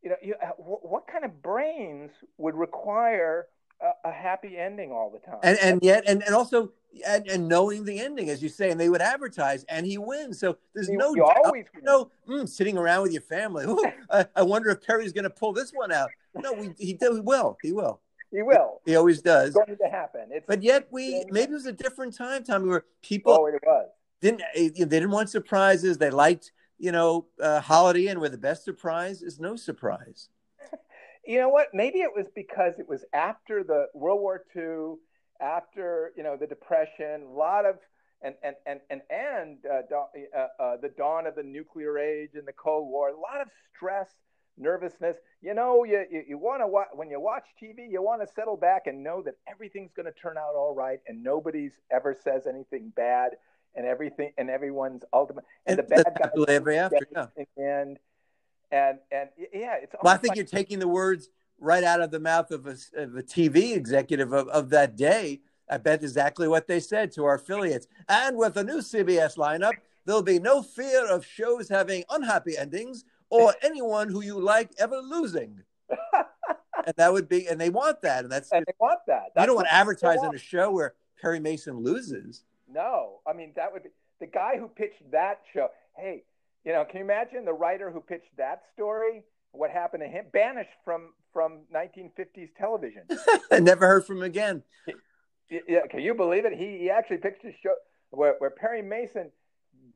you 0.03 0.11
know, 0.11 0.17
you, 0.23 0.35
uh, 0.41 0.51
what 0.59 1.09
kind 1.09 1.25
of 1.25 1.43
brains 1.43 2.13
would 2.39 2.55
require 2.55 3.47
a, 3.81 4.09
a, 4.09 4.13
happy 4.13 4.57
ending 4.57 4.93
all 4.93 5.11
the 5.11 5.19
time? 5.19 5.39
And 5.43 5.59
and 5.59 5.83
yet, 5.83 6.05
and, 6.07 6.23
and 6.23 6.35
also 6.35 6.73
and, 7.07 7.29
and, 7.29 7.49
knowing 7.49 7.85
the 7.85 8.01
ending, 8.01 8.31
as 8.31 8.43
you 8.43 8.49
say, 8.49 8.71
and 8.71 8.81
they 8.81 8.89
would 8.89 9.01
advertise, 9.01 9.65
and 9.65 9.87
he 9.87 9.99
wins. 9.99 10.39
So 10.39 10.57
there's 10.75 10.89
no 10.89 11.15
you 11.15 11.25
always 11.25 11.67
no 11.83 12.11
mm, 12.29 12.49
sitting 12.49 12.79
around 12.79 13.03
with 13.03 13.13
your 13.13 13.23
family. 13.23 13.65
Ooh, 13.69 13.85
I, 14.11 14.27
I, 14.35 14.43
wonder 14.43 14.71
if 14.71 14.83
Perry's 14.83 15.13
going 15.13 15.25
to 15.25 15.31
pull 15.31 15.53
this 15.53 15.73
one 15.73 15.93
out. 15.93 16.11
No, 16.35 16.53
we, 16.53 16.71
he, 16.79 16.99
he 16.99 17.21
will. 17.21 17.57
He 17.63 17.73
will. 17.73 18.01
He 18.31 18.43
will. 18.43 18.81
He, 18.85 18.93
he 18.93 18.97
always 18.97 19.23
does. 19.23 19.49
It's 19.49 19.57
going 19.57 19.79
to 19.79 19.89
happen. 19.89 20.29
It's, 20.31 20.47
but 20.47 20.63
yet 20.63 20.89
we 20.91 21.25
maybe 21.31 21.53
it 21.53 21.55
was 21.55 21.67
a 21.67 21.73
different 21.73 22.17
time, 22.17 22.45
Tommy, 22.45 22.69
where 22.69 22.85
people 23.03 23.33
oh, 23.33 23.47
it 23.47 23.55
was. 23.65 23.89
didn't 24.21 24.43
eh, 24.55 24.71
they 24.77 24.85
didn't 24.85 25.11
want 25.11 25.31
surprises. 25.31 25.99
They 25.99 26.11
liked 26.11 26.53
you 26.79 26.93
know 26.93 27.27
uh, 27.41 27.61
Holiday 27.61 28.09
Inn, 28.09 28.21
where 28.21 28.29
the 28.29 28.39
best 28.39 28.65
surprise 28.65 29.23
is 29.23 29.39
no 29.39 29.57
surprise. 29.57 30.29
You 31.27 31.39
know 31.39 31.49
what? 31.49 31.69
Maybe 31.73 32.01
it 32.01 32.11
was 32.15 32.27
because 32.35 32.75
it 32.79 32.89
was 32.89 33.05
after 33.13 33.65
the 33.65 33.87
World 33.95 34.21
War 34.21 34.45
II 34.55 34.97
after 35.41 36.13
you 36.17 36.23
know 36.23 36.37
the 36.37 36.47
depression 36.47 37.23
a 37.29 37.33
lot 37.33 37.67
of 37.67 37.77
and 38.23 38.35
and 38.43 38.57
and 38.67 38.81
and 38.91 39.03
and 39.11 39.59
uh, 39.67 39.83
uh, 40.37 40.47
uh, 40.63 40.77
the 40.81 40.89
dawn 40.97 41.27
of 41.27 41.35
the 41.35 41.43
nuclear 41.43 41.99
age 41.99 42.31
and 42.35 42.47
the 42.47 42.53
Cold 42.53 42.89
War. 42.89 43.11
A 43.11 43.13
lot 43.13 43.41
of 43.41 43.49
stress, 43.75 44.09
nervousness. 44.57 45.17
You 45.43 45.55
know, 45.55 45.85
you 45.85 46.05
you, 46.11 46.23
you 46.29 46.39
want 46.39 46.63
to 46.63 46.67
watch 46.67 46.89
when 46.95 47.11
you 47.11 47.21
watch 47.21 47.45
TV, 47.63 47.91
you 47.91 48.03
want 48.03 48.27
to 48.27 48.35
settle 48.35 48.57
back 48.57 48.87
and 48.87 49.03
know 49.03 49.23
that 49.23 49.35
everything's 49.49 49.93
going 49.95 50.07
to 50.07 50.19
turn 50.21 50.37
out 50.39 50.55
all 50.55 50.75
right, 50.75 51.01
and 51.07 51.23
nobody's 51.23 51.75
ever 51.91 52.15
says 52.15 52.47
anything 52.47 52.93
bad, 52.97 53.33
and 53.75 53.87
everything 53.87 54.33
and 54.39 54.51
everyone's 54.51 55.03
ultimate 55.13 55.45
and, 55.67 55.79
and 55.79 55.89
the 55.89 55.95
bad 55.95 56.19
guy 56.19 56.53
ever 56.55 56.73
after, 56.73 57.07
yeah. 57.13 57.27
and 57.57 57.99
and 58.71 58.99
and 59.11 59.29
yeah, 59.39 59.77
it's. 59.83 59.95
Well, 60.03 60.15
I 60.15 60.17
think 60.17 60.31
like, 60.31 60.37
you're 60.37 60.47
taking 60.47 60.79
the 60.79 60.89
words 60.89 61.29
right 61.59 61.85
out 61.85 62.01
of 62.01 62.11
the 62.11 62.21
mouth 62.21 62.51
of 62.51 62.67
a, 62.67 62.77
of 62.97 63.17
a 63.17 63.23
TV 63.23 63.75
executive 63.75 64.33
of, 64.33 64.49
of 64.49 64.69
that 64.71 64.97
day 64.97 65.41
I 65.69 65.79
bet 65.79 66.03
exactly 66.03 66.49
what 66.49 66.69
they 66.69 66.81
said 66.81 67.13
to 67.13 67.25
our 67.25 67.35
affiliates. 67.35 67.87
And 68.09 68.37
with 68.37 68.55
the 68.55 68.65
new 68.65 68.79
CBS 68.79 69.37
lineup, 69.37 69.73
there'll 70.05 70.23
be 70.23 70.39
no 70.39 70.63
fear 70.63 71.07
of 71.07 71.27
shows 71.27 71.69
having 71.69 72.05
unhappy 72.11 72.57
endings 72.57 73.05
or 73.31 73.55
anyone 73.63 74.09
who 74.09 74.23
you 74.23 74.39
like 74.39 74.71
ever 74.79 74.99
losing. 74.99 75.63
and 76.87 76.95
that 76.97 77.13
would 77.13 77.29
be, 77.29 77.49
and 77.49 77.61
they 77.61 77.71
want 77.71 78.03
that, 78.03 78.25
and 78.25 78.33
that's 78.33 78.51
and 78.53 78.65
they 78.67 78.75
want 78.81 79.01
that. 79.07 79.33
That's 79.35 79.45
you 79.45 79.47
don't 79.47 79.57
want 79.57 79.69
to 79.69 79.75
advertise 79.75 80.19
on 80.19 80.35
a 80.35 80.39
show 80.39 80.71
where 80.71 80.95
Perry 81.21 81.41
Mason 81.41 81.79
loses. 81.79 82.45
No, 82.69 83.21
I 83.27 83.33
mean 83.33 83.53
that 83.57 83.73
would 83.73 83.85
be 83.85 83.91
the 84.21 84.27
guy 84.27 84.57
who 84.59 84.69
pitched 84.69 85.11
that 85.13 85.43
show. 85.53 85.69
Hey, 85.97 86.25
you 86.67 86.73
know, 86.73 86.85
can 86.85 86.99
you 86.99 87.05
imagine 87.05 87.45
the 87.45 87.53
writer 87.53 87.93
who 87.93 88.01
pitched 88.01 88.37
that 88.37 88.63
story? 88.75 89.23
What 89.53 89.71
happened 89.71 90.03
to 90.03 90.09
him? 90.09 90.27
Banished 90.33 90.69
from 90.85 91.13
from 91.33 91.61
1950s 91.73 92.49
television. 92.59 93.03
I 93.53 93.61
never 93.61 93.87
heard 93.87 94.05
from 94.05 94.19
him 94.19 94.25
again. 94.25 94.63
Yeah, 95.49 95.87
can 95.89 96.01
you 96.01 96.15
believe 96.15 96.45
it? 96.45 96.53
He, 96.55 96.79
he 96.79 96.91
actually 96.91 97.19
pitched 97.19 97.45
a 97.45 97.53
show 97.63 97.75
where, 98.11 98.35
where 98.39 98.51
Perry 98.51 98.83
Mason 98.83 99.31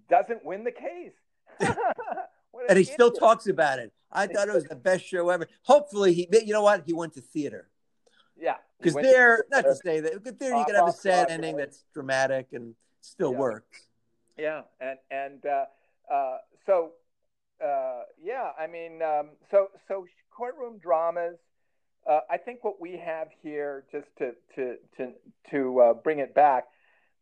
doesn't 0.09 0.45
win 0.45 0.63
the 0.65 0.71
case. 0.71 1.13
and 2.69 2.79
he 2.79 2.85
still 2.85 3.11
talks 3.11 3.49
about 3.49 3.81
it. 3.81 3.93
I 4.13 4.27
thought 4.29 4.49
it 4.49 4.55
was 4.55 4.65
the 4.65 4.77
best 4.77 5.05
show 5.05 5.29
ever. 5.31 5.49
Hopefully, 5.63 6.15
he, 6.15 6.29
you 6.45 6.53
know 6.53 6.63
what? 6.63 6.85
He 6.87 6.93
went 6.93 7.15
to 7.15 7.21
theater. 7.21 7.69
Yeah. 8.39 8.57
Because 8.79 8.95
there, 8.95 9.45
not 9.51 9.63
to 9.63 9.75
say 9.75 10.01
that, 10.01 10.23
but 10.23 10.39
there 10.39 10.57
you 10.57 10.65
can 10.65 10.75
have 10.77 10.89
a 10.89 10.93
sad 10.93 11.31
ending 11.31 11.57
that's 11.57 11.85
dramatic 11.93 12.49
and 12.53 12.75
still 13.01 13.33
yeah. 13.33 13.39
works. 13.39 13.87
Yeah. 14.39 14.63
And, 14.81 14.99
and, 15.11 15.47
uh, 15.47 15.65
uh, 16.13 16.39
I 18.61 18.67
mean, 18.67 19.01
um, 19.03 19.31
so, 19.51 19.69
so 19.89 20.07
courtroom 20.31 20.79
dramas, 20.79 21.39
uh, 22.09 22.21
I 22.31 22.37
think 22.37 22.63
what 22.63 22.81
we 22.81 22.99
have 22.99 23.29
here, 23.43 23.85
just 23.91 24.09
to 24.19 24.33
to 24.57 24.77
to 24.97 25.13
to 25.51 25.81
uh, 25.81 25.95
bring 25.95 26.19
it 26.19 26.35
back, 26.35 26.65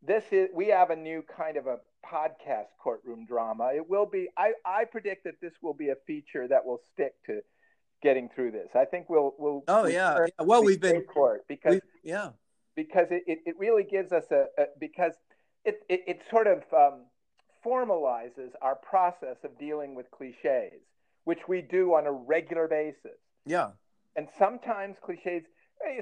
this 0.03 0.25
is 0.33 0.49
we 0.53 0.69
have 0.69 0.91
a 0.91 0.97
new 0.97 1.23
kind 1.37 1.57
of 1.57 1.67
a 1.67 1.79
podcast 2.05 2.67
courtroom 2.83 3.25
drama. 3.27 3.71
It 3.75 3.89
will 3.89 4.07
be. 4.07 4.29
I 4.37 4.53
I 4.65 4.85
predict 4.85 5.25
that 5.25 5.41
this 5.41 5.53
will 5.63 5.75
be 5.75 5.91
a 5.91 5.97
feature 6.07 6.49
that 6.49 6.65
will 6.65 6.81
stick 6.93 7.15
to 7.27 7.41
getting 8.03 8.29
through 8.29 8.53
this. 8.53 8.71
I 8.75 8.85
think 8.85 9.09
we'll 9.09 9.35
we'll. 9.39 9.65
Oh 9.69 9.87
yeah. 9.87 10.27
yeah. 10.27 10.45
Well, 10.45 10.65
we've 10.65 10.81
been 10.81 11.03
court 11.03 11.45
because 11.49 11.81
yeah 12.03 12.31
because 12.75 13.09
it, 13.11 13.25
it, 13.27 13.41
it, 13.45 13.59
really 13.59 13.83
gives 13.83 14.13
us 14.13 14.25
a, 14.31 14.47
a 14.57 14.67
because 14.79 15.15
it, 15.65 15.83
it 15.89 16.03
it 16.07 16.23
sort 16.31 16.47
of 16.47 16.63
um, 16.73 17.01
formalizes 17.67 18.53
our 18.63 18.77
process 18.77 19.37
of 19.43 19.59
dealing 19.59 19.97
with 19.97 20.11
cliches, 20.13 20.81
which 21.29 21.47
we 21.47 21.61
do 21.61 21.93
on 21.93 22.07
a 22.07 22.11
regular 22.11 22.67
basis. 22.67 23.19
Yeah. 23.45 23.73
And 24.17 24.29
sometimes 24.39 24.97
cliches 25.05 25.43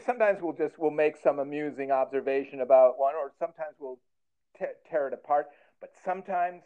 sometimes 0.07 0.39
we'll 0.41 0.53
just 0.53 0.79
we'll 0.79 0.93
make 0.93 1.17
some 1.17 1.41
amusing 1.41 1.91
observation 1.91 2.61
about 2.61 2.97
one 2.97 3.15
or 3.17 3.33
sometimes 3.37 3.75
we'll 3.81 3.99
tear 4.89 5.09
it 5.09 5.15
apart. 5.15 5.49
But 5.81 5.91
sometimes 6.05 6.63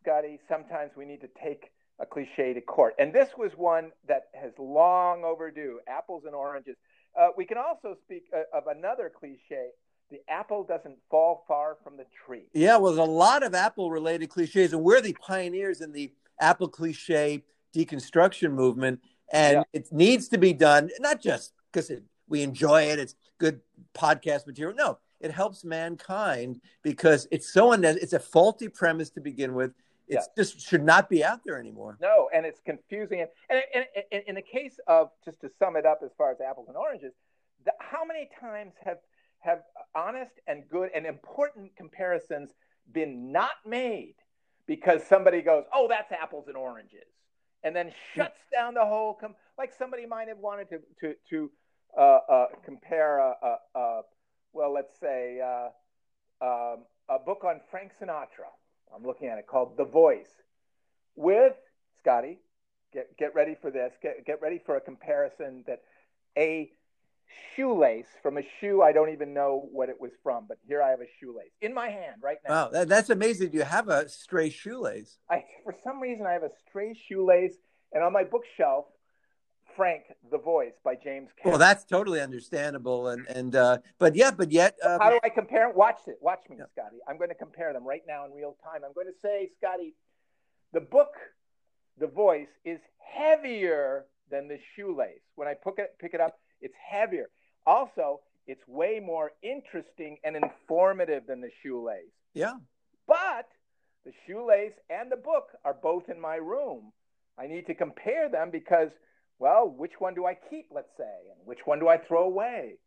scotty 0.00 0.38
sometimes 0.48 0.92
we 0.96 1.04
need 1.04 1.20
to 1.22 1.28
take 1.42 1.72
a 1.98 2.06
cliche 2.06 2.54
to 2.54 2.60
court. 2.60 2.94
And 3.00 3.12
this 3.12 3.30
was 3.36 3.50
one 3.56 3.90
that 4.06 4.28
has 4.40 4.52
long 4.56 5.24
overdue 5.24 5.80
apples 5.88 6.22
and 6.26 6.34
oranges. 6.34 6.76
Uh, 7.20 7.30
we 7.36 7.44
can 7.44 7.58
also 7.58 7.96
speak 8.04 8.22
uh, 8.32 8.56
of 8.56 8.68
another 8.68 9.10
cliche 9.12 9.70
the 10.12 10.20
apple 10.28 10.62
doesn't 10.62 10.98
fall 11.10 11.44
far 11.48 11.78
from 11.82 11.96
the 11.96 12.04
tree. 12.24 12.46
Yeah 12.52 12.76
well 12.76 12.92
there's 12.92 13.08
a 13.08 13.10
lot 13.10 13.42
of 13.42 13.52
apple 13.52 13.90
related 13.90 14.28
cliches 14.28 14.72
and 14.72 14.84
we're 14.84 15.00
the 15.00 15.14
pioneers 15.14 15.80
in 15.80 15.90
the 15.90 16.12
apple 16.38 16.68
cliche 16.68 17.42
deconstruction 17.74 18.52
movement 18.52 19.00
and 19.32 19.56
yeah. 19.56 19.62
it 19.72 19.92
needs 19.92 20.28
to 20.28 20.38
be 20.38 20.52
done 20.52 20.90
not 21.00 21.20
just 21.20 21.52
because 21.72 21.90
we 22.28 22.42
enjoy 22.42 22.82
it 22.82 22.98
it's 22.98 23.14
good 23.38 23.60
podcast 23.94 24.46
material 24.46 24.74
no 24.76 24.98
it 25.20 25.30
helps 25.30 25.64
mankind 25.64 26.60
because 26.82 27.26
it's 27.30 27.52
so 27.52 27.72
unnecessary 27.72 28.02
it's 28.02 28.12
a 28.12 28.18
faulty 28.18 28.68
premise 28.68 29.10
to 29.10 29.20
begin 29.20 29.54
with 29.54 29.72
it 30.06 30.14
yeah. 30.14 30.20
just 30.36 30.60
should 30.60 30.84
not 30.84 31.08
be 31.08 31.24
out 31.24 31.40
there 31.44 31.58
anymore 31.58 31.96
no 32.00 32.28
and 32.32 32.46
it's 32.46 32.60
confusing 32.64 33.20
and, 33.20 33.28
and, 33.50 33.62
and, 33.74 34.04
and, 34.12 34.22
in 34.26 34.34
the 34.34 34.42
case 34.42 34.78
of 34.86 35.10
just 35.24 35.40
to 35.40 35.50
sum 35.58 35.76
it 35.76 35.86
up 35.86 36.00
as 36.04 36.10
far 36.16 36.30
as 36.30 36.40
apples 36.40 36.68
and 36.68 36.76
oranges 36.76 37.12
the, 37.64 37.72
how 37.80 38.04
many 38.04 38.28
times 38.40 38.72
have 38.84 38.98
have 39.40 39.62
honest 39.94 40.32
and 40.46 40.64
good 40.70 40.90
and 40.94 41.06
important 41.06 41.74
comparisons 41.76 42.50
been 42.92 43.32
not 43.32 43.52
made 43.66 44.14
because 44.66 45.02
somebody 45.04 45.42
goes 45.42 45.64
oh 45.72 45.86
that's 45.88 46.12
apples 46.12 46.46
and 46.48 46.56
oranges 46.56 47.08
and 47.64 47.74
then 47.74 47.92
shuts 48.14 48.38
down 48.52 48.74
the 48.74 48.84
whole. 48.84 49.14
Com- 49.14 49.34
like 49.58 49.72
somebody 49.76 50.06
might 50.06 50.28
have 50.28 50.38
wanted 50.38 50.68
to 50.68 50.78
to 51.00 51.14
to 51.30 51.50
uh, 51.96 52.18
uh, 52.28 52.46
compare 52.64 53.18
a, 53.18 53.34
a, 53.42 53.78
a, 53.78 54.02
well, 54.52 54.72
let's 54.72 54.98
say 55.00 55.40
uh, 55.40 56.44
um, 56.44 56.84
a 57.08 57.18
book 57.18 57.44
on 57.44 57.60
Frank 57.70 57.92
Sinatra. 58.00 58.50
I'm 58.94 59.04
looking 59.04 59.28
at 59.28 59.38
it 59.38 59.46
called 59.46 59.76
The 59.76 59.84
Voice 59.84 60.30
with 61.16 61.54
Scotty. 61.98 62.38
Get 62.92 63.16
get 63.16 63.34
ready 63.34 63.56
for 63.60 63.70
this. 63.70 63.92
Get 64.02 64.24
get 64.26 64.40
ready 64.40 64.60
for 64.64 64.76
a 64.76 64.80
comparison 64.80 65.64
that 65.66 65.82
a 66.36 66.70
shoelace 67.54 68.06
from 68.22 68.38
a 68.38 68.42
shoe 68.60 68.82
I 68.82 68.92
don't 68.92 69.10
even 69.10 69.34
know 69.34 69.68
what 69.72 69.88
it 69.88 70.00
was 70.00 70.12
from, 70.22 70.46
but 70.48 70.58
here 70.66 70.82
I 70.82 70.90
have 70.90 71.00
a 71.00 71.08
shoelace 71.20 71.52
in 71.60 71.74
my 71.74 71.88
hand 71.88 72.16
right 72.22 72.38
now. 72.46 72.54
Wow, 72.54 72.68
that, 72.70 72.88
that's 72.88 73.10
amazing. 73.10 73.52
You 73.52 73.62
have 73.62 73.88
a 73.88 74.08
stray 74.08 74.50
shoelace. 74.50 75.18
I 75.30 75.44
for 75.62 75.74
some 75.82 76.00
reason 76.00 76.26
I 76.26 76.32
have 76.32 76.42
a 76.42 76.50
stray 76.68 76.94
shoelace, 77.08 77.54
and 77.92 78.02
on 78.02 78.12
my 78.12 78.24
bookshelf, 78.24 78.86
Frank 79.76 80.04
the 80.30 80.38
Voice 80.38 80.74
by 80.84 80.94
James. 80.94 81.30
Cameron. 81.36 81.52
Well, 81.52 81.58
that's 81.58 81.84
totally 81.84 82.20
understandable, 82.20 83.08
and 83.08 83.26
and 83.26 83.56
uh, 83.56 83.78
but 83.98 84.14
yeah, 84.14 84.30
but 84.30 84.52
yet, 84.52 84.76
um... 84.84 85.00
how 85.00 85.10
do 85.10 85.18
I 85.22 85.28
compare? 85.28 85.70
Watch 85.70 86.00
it. 86.06 86.18
Watch 86.20 86.40
me, 86.48 86.56
yeah. 86.58 86.66
Scotty. 86.72 86.98
I'm 87.08 87.18
going 87.18 87.30
to 87.30 87.34
compare 87.34 87.72
them 87.72 87.84
right 87.84 88.02
now 88.06 88.24
in 88.24 88.32
real 88.32 88.56
time. 88.62 88.82
I'm 88.84 88.92
going 88.94 89.06
to 89.06 89.18
say, 89.20 89.50
Scotty, 89.58 89.94
the 90.72 90.80
book, 90.80 91.12
The 91.98 92.06
Voice, 92.06 92.48
is 92.64 92.78
heavier 92.98 94.06
than 94.30 94.48
the 94.48 94.58
shoelace. 94.74 95.22
When 95.34 95.48
I 95.48 95.54
pick 95.54 95.74
it, 95.78 95.94
pick 95.98 96.14
it 96.14 96.20
up, 96.20 96.38
it's 96.60 96.74
heavier. 96.90 97.28
Also, 97.66 98.20
it's 98.46 98.60
way 98.66 99.00
more 99.04 99.32
interesting 99.42 100.18
and 100.24 100.36
informative 100.36 101.26
than 101.26 101.40
the 101.40 101.50
shoelace. 101.62 102.12
Yeah. 102.34 102.54
But 103.06 103.48
the 104.04 104.12
shoelace 104.26 104.74
and 104.90 105.10
the 105.10 105.16
book 105.16 105.48
are 105.64 105.74
both 105.74 106.08
in 106.08 106.20
my 106.20 106.36
room. 106.36 106.92
I 107.38 107.46
need 107.46 107.66
to 107.66 107.74
compare 107.74 108.28
them 108.28 108.50
because, 108.50 108.90
well, 109.38 109.68
which 109.68 109.92
one 109.98 110.14
do 110.14 110.26
I 110.26 110.36
keep, 110.50 110.66
let's 110.70 110.90
say, 110.96 111.04
and 111.04 111.46
which 111.46 111.60
one 111.64 111.80
do 111.80 111.88
I 111.88 111.96
throw 111.96 112.24
away? 112.24 112.78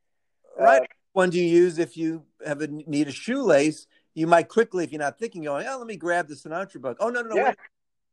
Right. 0.58 0.82
Uh, 0.82 0.86
one 1.13 1.30
do 1.32 1.39
you 1.39 1.45
use 1.45 1.80
if 1.80 1.97
you 1.97 2.23
have 2.45 2.62
a 2.62 2.67
need 2.67 3.08
a 3.08 3.12
shoelace? 3.12 3.88
You 4.13 4.27
might 4.27 4.47
quickly, 4.47 4.84
if 4.84 4.91
you're 4.91 4.99
not 4.99 5.19
thinking, 5.19 5.43
going, 5.43 5.65
"Oh, 5.67 5.77
let 5.80 5.88
me 5.88 5.95
grab 5.95 6.27
the 6.27 6.36
Sinatra 6.36 6.80
book." 6.80 6.97
Oh 6.99 7.10
no, 7.10 7.21
no, 7.21 7.30
no, 7.30 7.36
yeah. 7.36 7.43
wait. 7.45 7.56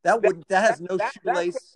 That 0.02 0.22
would 0.22 0.42
that 0.48 0.70
has 0.70 0.80
no 0.80 0.96
that, 0.96 1.12
shoelace 1.22 1.74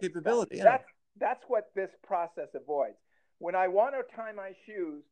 capability. 0.00 0.56
That, 0.56 0.64
yeah. 0.64 0.64
That's 0.64 0.84
that's 1.18 1.44
what 1.48 1.70
this 1.74 1.90
process 2.02 2.48
avoids 2.54 2.96
when 3.40 3.56
I 3.56 3.66
want 3.68 3.94
to 3.94 4.14
tie 4.14 4.32
my 4.32 4.52
shoes, 4.66 5.02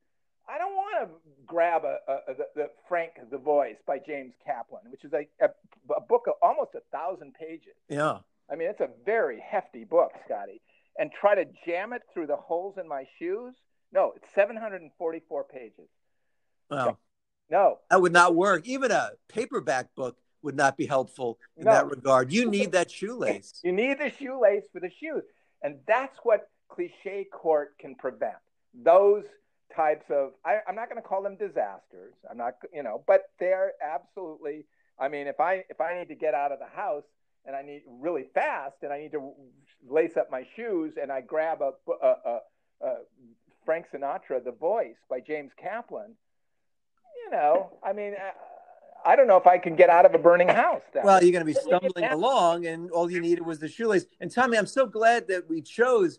I 0.48 0.58
don't 0.58 0.74
want 0.74 1.08
to 1.08 1.14
grab 1.46 1.82
a, 1.84 1.98
a, 2.06 2.32
a 2.32 2.34
the, 2.34 2.46
the, 2.54 2.70
Frank 2.88 3.12
the 3.30 3.38
Voice 3.38 3.76
by 3.86 3.98
James 3.98 4.34
Kaplan, 4.46 4.82
which 4.90 5.04
is 5.04 5.12
a, 5.12 5.26
a, 5.40 5.48
a, 5.94 6.00
book 6.00 6.26
of 6.28 6.34
almost 6.40 6.70
a 6.74 6.80
thousand 6.92 7.34
pages. 7.34 7.74
Yeah. 7.88 8.18
I 8.50 8.56
mean, 8.56 8.68
it's 8.68 8.80
a 8.80 8.90
very 9.04 9.40
hefty 9.40 9.84
book, 9.84 10.12
Scotty. 10.24 10.60
And 10.98 11.10
try 11.12 11.34
to 11.34 11.44
jam 11.66 11.92
it 11.92 12.02
through 12.12 12.26
the 12.26 12.36
holes 12.36 12.76
in 12.78 12.88
my 12.88 13.04
shoes. 13.18 13.54
No, 13.92 14.12
it's 14.16 14.26
744 14.34 15.44
pages. 15.44 15.88
Wow. 16.70 16.98
No. 17.50 17.78
That 17.90 18.02
would 18.02 18.12
not 18.12 18.34
work. 18.34 18.66
Even 18.66 18.90
a 18.90 19.10
paperback 19.28 19.94
book 19.94 20.16
would 20.42 20.56
not 20.56 20.76
be 20.76 20.86
helpful 20.86 21.38
in 21.56 21.64
no. 21.64 21.72
that 21.72 21.88
regard. 21.88 22.32
You 22.32 22.50
need 22.50 22.72
that 22.72 22.90
shoelace. 22.90 23.60
You 23.62 23.72
need 23.72 23.98
the 23.98 24.10
shoelace 24.10 24.64
for 24.72 24.80
the 24.80 24.90
shoes. 24.90 25.22
And 25.62 25.78
that's 25.86 26.16
what 26.22 26.48
cliche 26.68 27.26
court 27.32 27.76
can 27.78 27.94
prevent 27.94 28.36
those 28.74 29.24
types 29.74 30.06
of 30.10 30.32
I, 30.44 30.58
am 30.68 30.74
not 30.74 30.88
going 30.88 31.00
to 31.00 31.06
call 31.06 31.22
them 31.22 31.36
disasters 31.36 32.14
i'm 32.30 32.36
not 32.36 32.54
you 32.72 32.82
know 32.82 33.02
but 33.06 33.30
they're 33.38 33.72
absolutely 33.82 34.64
i 34.98 35.08
mean 35.08 35.26
if 35.26 35.40
i 35.40 35.64
if 35.68 35.80
i 35.80 35.98
need 35.98 36.08
to 36.08 36.14
get 36.14 36.34
out 36.34 36.52
of 36.52 36.58
the 36.58 36.66
house 36.66 37.04
and 37.46 37.54
i 37.54 37.62
need 37.62 37.82
really 38.00 38.26
fast 38.34 38.76
and 38.82 38.92
i 38.92 38.98
need 38.98 39.12
to 39.12 39.32
lace 39.88 40.16
up 40.16 40.30
my 40.30 40.46
shoes 40.56 40.94
and 41.00 41.12
i 41.12 41.20
grab 41.20 41.60
a, 41.60 41.72
a, 42.02 42.08
a, 42.08 42.38
a 42.86 42.94
frank 43.64 43.86
sinatra 43.92 44.42
the 44.42 44.52
voice 44.52 44.96
by 45.10 45.20
james 45.20 45.52
kaplan 45.62 46.14
you 47.24 47.30
know 47.30 47.72
i 47.82 47.92
mean 47.92 48.14
uh, 48.14 48.30
I 49.04 49.16
don't 49.16 49.26
know 49.26 49.36
if 49.36 49.46
I 49.46 49.58
can 49.58 49.76
get 49.76 49.90
out 49.90 50.04
of 50.06 50.14
a 50.14 50.18
burning 50.18 50.48
house. 50.48 50.82
Well, 51.02 51.22
you're 51.22 51.32
going 51.32 51.46
to 51.46 51.46
be 51.46 51.54
stumbling 51.54 52.04
along, 52.04 52.66
and 52.66 52.90
all 52.90 53.10
you 53.10 53.20
needed 53.20 53.44
was 53.44 53.58
the 53.58 53.68
shoelace. 53.68 54.06
And 54.20 54.30
Tommy, 54.30 54.58
I'm 54.58 54.66
so 54.66 54.86
glad 54.86 55.28
that 55.28 55.48
we 55.48 55.62
chose. 55.62 56.18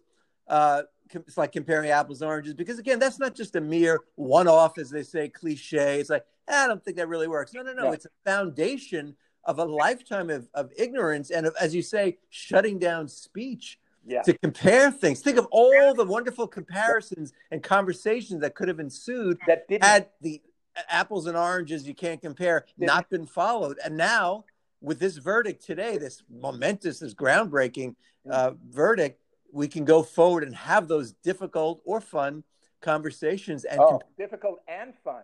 Uh, 0.49 0.81
it's 1.11 1.37
like 1.37 1.51
comparing 1.51 1.89
apples 1.89 2.21
and 2.21 2.29
oranges 2.29 2.53
because 2.53 2.79
again, 2.79 2.99
that's 2.99 3.19
not 3.19 3.35
just 3.35 3.55
a 3.55 3.61
mere 3.61 4.01
one-off, 4.15 4.77
as 4.77 4.89
they 4.89 5.03
say, 5.03 5.29
cliche. 5.29 5.99
It's 5.99 6.09
like 6.09 6.25
eh, 6.47 6.63
I 6.63 6.67
don't 6.67 6.83
think 6.83 6.97
that 6.97 7.07
really 7.07 7.27
works. 7.27 7.53
No, 7.53 7.61
no, 7.61 7.73
no. 7.73 7.91
It's 7.91 8.05
a 8.05 8.29
foundation 8.29 9.15
of 9.45 9.59
a 9.59 9.65
lifetime 9.65 10.29
of, 10.29 10.47
of 10.53 10.71
ignorance 10.77 11.31
and 11.31 11.45
of, 11.45 11.55
as 11.59 11.73
you 11.73 11.81
say, 11.81 12.17
shutting 12.29 12.77
down 12.77 13.07
speech 13.07 13.79
yeah. 14.05 14.21
to 14.23 14.37
compare 14.37 14.91
things. 14.91 15.21
Think 15.21 15.37
of 15.37 15.47
all 15.51 15.93
the 15.93 16.03
wonderful 16.03 16.47
comparisons 16.47 17.33
and 17.51 17.63
conversations 17.63 18.41
that 18.41 18.55
could 18.55 18.67
have 18.67 18.79
ensued 18.79 19.39
that 19.47 19.67
didn't. 19.67 19.83
had 19.83 20.07
the 20.21 20.41
apples 20.89 21.27
and 21.27 21.37
oranges 21.37 21.87
you 21.87 21.93
can't 21.95 22.21
compare 22.21 22.65
not 22.77 23.09
been 23.09 23.25
followed. 23.25 23.77
And 23.83 23.97
now, 23.97 24.45
with 24.81 24.99
this 24.99 25.17
verdict 25.17 25.65
today, 25.65 25.97
this 25.97 26.23
momentous, 26.29 26.99
this 26.99 27.13
groundbreaking 27.13 27.95
uh, 28.29 28.51
verdict, 28.69 29.21
we 29.51 29.67
can 29.67 29.85
go 29.85 30.03
forward 30.03 30.43
and 30.43 30.55
have 30.55 30.87
those 30.87 31.13
difficult 31.13 31.81
or 31.85 32.01
fun 32.01 32.43
conversations. 32.81 33.65
And 33.65 33.79
oh, 33.79 33.89
comp- 33.89 34.03
difficult 34.17 34.59
and 34.67 34.93
fun. 35.03 35.23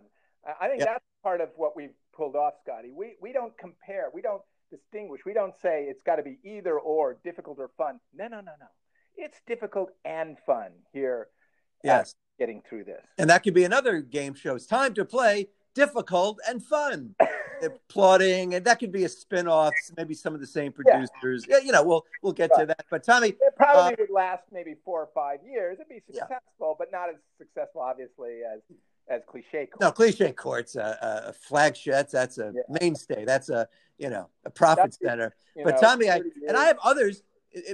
I 0.60 0.68
think 0.68 0.82
that's 0.84 1.04
part 1.22 1.40
of 1.40 1.50
what 1.56 1.76
we've 1.76 1.94
pulled 2.14 2.36
off, 2.36 2.54
Scotty. 2.62 2.92
We 2.94 3.16
we 3.20 3.32
don't 3.32 3.56
compare. 3.58 4.10
We 4.14 4.22
don't 4.22 4.42
distinguish. 4.70 5.22
We 5.24 5.32
don't 5.32 5.54
say 5.60 5.84
it's 5.88 6.02
got 6.02 6.16
to 6.16 6.22
be 6.22 6.38
either 6.44 6.78
or, 6.78 7.18
difficult 7.24 7.58
or 7.58 7.70
fun. 7.76 8.00
No, 8.14 8.28
no, 8.28 8.36
no, 8.36 8.52
no. 8.60 8.66
It's 9.16 9.40
difficult 9.46 9.90
and 10.04 10.36
fun 10.46 10.70
here. 10.92 11.28
Yes. 11.82 12.14
Getting 12.38 12.62
through 12.68 12.84
this. 12.84 13.02
And 13.18 13.30
that 13.30 13.42
could 13.42 13.54
be 13.54 13.64
another 13.64 14.00
game 14.00 14.34
show. 14.34 14.56
It's 14.56 14.66
time 14.66 14.94
to 14.94 15.04
play 15.04 15.48
difficult 15.76 16.40
and 16.48 16.60
fun. 16.62 17.14
Plotting, 17.88 18.54
and 18.54 18.66
that 18.66 18.78
could 18.78 18.92
be 18.92 19.04
a 19.04 19.08
spin-off, 19.08 19.72
maybe 19.96 20.12
some 20.12 20.34
of 20.34 20.40
the 20.40 20.46
same 20.46 20.72
producers. 20.72 21.46
Yeah, 21.48 21.56
yeah 21.56 21.64
you 21.64 21.72
know, 21.72 21.82
we'll 21.82 22.04
we'll 22.22 22.34
get 22.34 22.50
right. 22.50 22.60
to 22.60 22.66
that. 22.66 22.84
But 22.90 23.02
Tommy, 23.02 23.28
it 23.28 23.38
probably 23.56 23.94
uh, 23.94 23.96
would 24.00 24.10
last 24.10 24.42
maybe 24.52 24.76
four 24.84 25.00
or 25.00 25.08
five 25.14 25.38
years. 25.42 25.78
It'd 25.80 25.88
be 25.88 26.02
successful, 26.06 26.36
yeah. 26.60 26.72
but 26.78 26.92
not 26.92 27.08
as 27.08 27.16
successful, 27.38 27.80
obviously, 27.80 28.40
as 28.42 28.60
as 29.08 29.22
cliche 29.26 29.66
court. 29.66 29.80
No, 29.80 29.90
cliche 29.90 30.32
court's 30.32 30.76
a, 30.76 31.24
a 31.28 31.32
flagship. 31.32 31.94
That's, 31.94 32.12
that's 32.12 32.36
a 32.36 32.52
yeah. 32.54 32.78
mainstay. 32.80 33.24
That's 33.24 33.48
a 33.48 33.66
you 33.96 34.10
know 34.10 34.28
a 34.44 34.50
profit 34.50 34.84
that's, 34.84 34.98
center. 34.98 35.34
But 35.56 35.76
know, 35.76 35.80
Tommy, 35.80 36.10
I 36.10 36.20
and 36.46 36.58
I 36.58 36.66
have 36.66 36.78
others, 36.84 37.22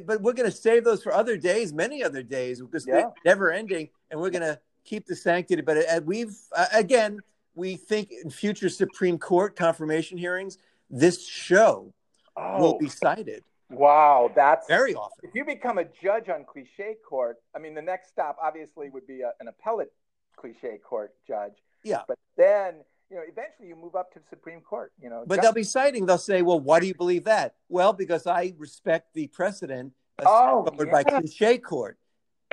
but 0.05 0.23
we're 0.23 0.35
going 0.35 0.49
to 0.49 0.57
save 0.57 0.85
those 0.85 1.03
for 1.03 1.13
other 1.13 1.37
days, 1.37 1.73
many 1.73 2.05
other 2.05 2.23
days, 2.23 2.61
because 2.61 2.87
yeah. 2.87 2.95
They're 2.95 3.13
never 3.25 3.51
ending, 3.51 3.89
and 4.13 4.21
we're 4.21 4.31
going 4.31 4.43
to 4.43 4.61
keep 4.85 5.07
the 5.07 5.17
sanctity. 5.17 5.63
But 5.63 5.79
uh, 5.79 6.01
we've 6.05 6.37
uh, 6.55 6.67
again, 6.73 7.19
we 7.55 7.77
think 7.77 8.11
in 8.11 8.31
future 8.31 8.69
Supreme 8.69 9.19
Court 9.19 9.57
confirmation 9.57 10.19
hearings, 10.19 10.59
this 10.91 11.27
show 11.27 11.93
oh. 12.37 12.61
will 12.61 12.79
be 12.79 12.87
oh. 12.87 12.91
cited. 12.91 13.45
Wow, 13.71 14.31
that's 14.35 14.67
very 14.69 14.95
often. 14.95 15.17
If 15.23 15.35
you 15.35 15.45
become 15.45 15.79
a 15.79 15.85
judge 16.03 16.29
on 16.29 16.45
cliche 16.45 16.97
court, 17.09 17.39
I 17.57 17.59
mean, 17.59 17.75
the 17.75 17.81
next 17.83 18.11
stop 18.11 18.37
obviously 18.43 18.91
would 18.91 19.07
be 19.07 19.23
a, 19.23 19.33
an 19.41 19.49
appellate 19.49 19.93
cliche 20.37 20.79
court 20.79 21.15
judge. 21.27 21.55
Yeah. 21.83 22.03
But 22.07 22.19
then, 22.37 22.75
you 23.11 23.17
know, 23.17 23.23
eventually 23.27 23.69
you 23.69 23.77
move 23.77 23.97
up 23.97 24.13
to 24.13 24.19
the 24.19 24.27
Supreme 24.29 24.61
Court, 24.61 24.93
you 25.01 25.09
know. 25.09 25.25
But 25.27 25.41
they'll 25.41 25.55
be 25.55 25.65
citing, 25.65 26.05
they'll 26.05 26.19
say, 26.19 26.43
well, 26.43 26.61
why 26.61 26.81
do 26.81 26.87
you 26.87 26.95
believe 26.95 27.25
that? 27.25 27.55
Well, 27.71 27.95
because 27.95 28.27
I 28.27 28.53
respect 28.59 29.15
the 29.15 29.29
precedent 29.29 29.95
oh, 30.25 30.69
yeah. 30.79 30.85
by 30.93 31.03
cliche 31.03 31.57
court. 31.57 31.99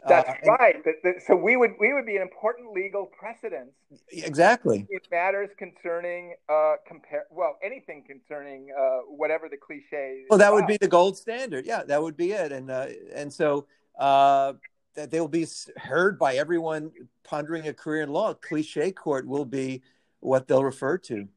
That's 0.07 0.29
uh, 0.29 0.51
right. 0.51 0.83
The, 0.83 1.15
so 1.25 1.35
we 1.35 1.57
would 1.57 1.71
we 1.79 1.93
would 1.93 2.05
be 2.05 2.15
an 2.15 2.21
important 2.21 2.73
legal 2.73 3.05
precedent. 3.05 3.71
Exactly. 4.12 4.88
It 4.89 5.07
matters 5.12 5.49
concerning 5.57 6.35
uh, 6.47 6.75
compare 6.88 7.25
well 7.31 7.57
anything 7.63 8.03
concerning 8.07 8.69
uh, 8.77 8.99
whatever 9.07 9.49
the 9.49 9.57
cliche. 9.57 10.23
Well, 10.29 10.39
that 10.39 10.53
would 10.53 10.67
be 10.67 10.77
the 10.77 10.88
gold 10.88 11.17
standard. 11.17 11.65
Yeah, 11.65 11.83
that 11.83 12.01
would 12.01 12.17
be 12.17 12.31
it. 12.31 12.51
And 12.51 12.69
uh, 12.71 12.88
and 13.13 13.31
so 13.31 13.67
uh, 13.97 14.53
that 14.95 15.12
they 15.12 15.19
will 15.19 15.27
be 15.27 15.47
heard 15.77 16.19
by 16.19 16.35
everyone 16.35 16.91
pondering 17.23 17.67
a 17.67 17.73
career 17.73 18.03
in 18.03 18.09
law. 18.09 18.33
Cliche 18.33 18.91
court 18.91 19.27
will 19.27 19.45
be 19.45 19.81
what 20.19 20.47
they'll 20.47 20.63
refer 20.63 20.97
to. 20.97 21.27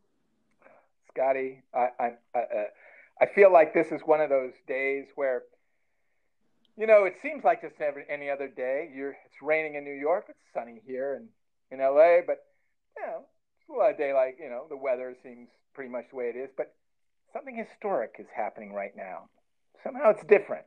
Scotty, 1.08 1.62
I, 1.74 1.88
I, 2.00 2.12
I, 2.34 2.38
uh, 2.38 2.64
I 3.20 3.26
feel 3.26 3.52
like 3.52 3.74
this 3.74 3.92
is 3.92 4.00
one 4.04 4.20
of 4.20 4.30
those 4.30 4.54
days 4.66 5.06
where, 5.14 5.42
you 6.76 6.86
know, 6.86 7.04
it 7.04 7.14
seems 7.22 7.44
like 7.44 7.62
just 7.62 7.80
every, 7.80 8.04
any 8.08 8.30
other 8.30 8.48
day. 8.48 8.90
You're, 8.94 9.16
it's 9.26 9.42
raining 9.42 9.74
in 9.74 9.84
New 9.84 9.94
York. 9.94 10.26
It's 10.28 10.38
sunny 10.54 10.80
here 10.86 11.14
and 11.14 11.28
in 11.70 11.78
LA, 11.78 12.20
but 12.26 12.38
you 12.96 13.06
know, 13.06 13.24
it's 13.58 13.96
a 13.96 13.98
day 13.98 14.12
like 14.12 14.36
you 14.38 14.50
know 14.50 14.66
the 14.68 14.76
weather 14.76 15.16
seems 15.22 15.48
pretty 15.74 15.90
much 15.90 16.04
the 16.10 16.16
way 16.16 16.26
it 16.26 16.36
is. 16.36 16.50
But 16.56 16.74
something 17.32 17.56
historic 17.56 18.16
is 18.18 18.26
happening 18.34 18.72
right 18.72 18.92
now. 18.96 19.28
Somehow 19.82 20.10
it's 20.10 20.24
different 20.24 20.66